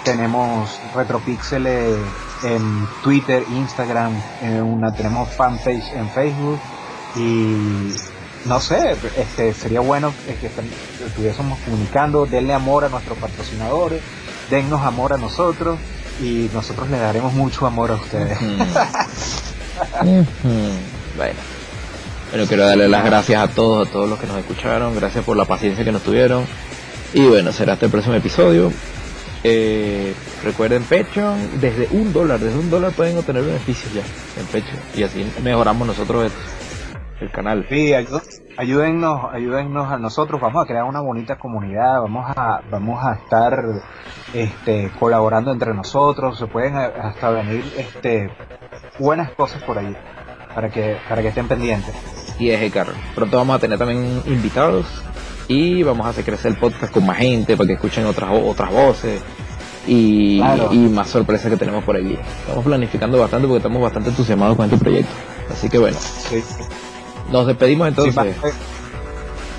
[0.04, 1.66] Tenemos Retropixel
[2.44, 4.12] en Twitter, Instagram,
[4.42, 6.60] en una, tenemos fanpage en Facebook
[7.16, 7.94] y
[8.44, 10.50] no sé, este, sería bueno que
[11.06, 14.02] estuviésemos comunicando, denle amor a nuestros patrocinadores,
[14.50, 15.78] dennos amor a nosotros
[16.20, 18.38] y nosotros le daremos mucho amor a ustedes.
[21.16, 21.38] bueno.
[22.30, 25.36] Bueno, quiero darle las gracias a todos, a todos los que nos escucharon, gracias por
[25.36, 26.44] la paciencia que nos tuvieron.
[27.12, 28.72] Y bueno, será hasta el próximo episodio.
[29.44, 34.02] Eh, recuerden Patreon, desde un dólar, desde un dólar pueden obtener beneficios ya
[34.40, 34.80] en Patreon.
[34.96, 36.32] Y así mejoramos nosotros
[37.20, 37.66] el canal.
[37.68, 37.92] Sí,
[38.56, 43.64] ayúdennos, ayúdennos a nosotros, vamos a crear una bonita comunidad, vamos a, vamos a estar
[44.32, 48.30] este, colaborando entre nosotros, se pueden hasta venir este,
[48.98, 49.96] buenas cosas por ahí,
[50.55, 51.94] para que, para que estén pendientes.
[52.38, 52.96] Y es Carlos.
[53.14, 54.86] Pronto vamos a tener también invitados
[55.48, 58.70] y vamos a hacer crecer el podcast con más gente para que escuchen otras otras
[58.72, 59.22] voces
[59.86, 60.40] y,
[60.70, 62.18] y más sorpresas que tenemos por ahí.
[62.40, 65.12] Estamos planificando bastante porque estamos bastante entusiasmados con este proyecto.
[65.50, 65.96] Así que bueno.
[66.00, 66.42] Sí.
[67.30, 68.34] Nos despedimos entonces.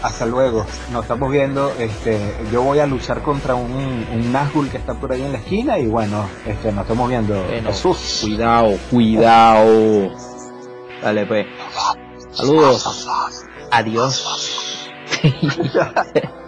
[0.02, 0.66] hasta luego.
[0.92, 1.72] Nos estamos viendo.
[1.80, 2.20] Este,
[2.52, 5.78] yo voy a luchar contra un, un Nazgul que está por ahí en la esquina
[5.78, 7.42] y bueno, este, nos estamos viendo.
[7.66, 8.20] Jesús.
[8.24, 10.35] Cuidado, cuidado.
[11.02, 11.48] Dale pues.
[12.32, 13.08] Saludos.
[13.72, 14.90] Adiós.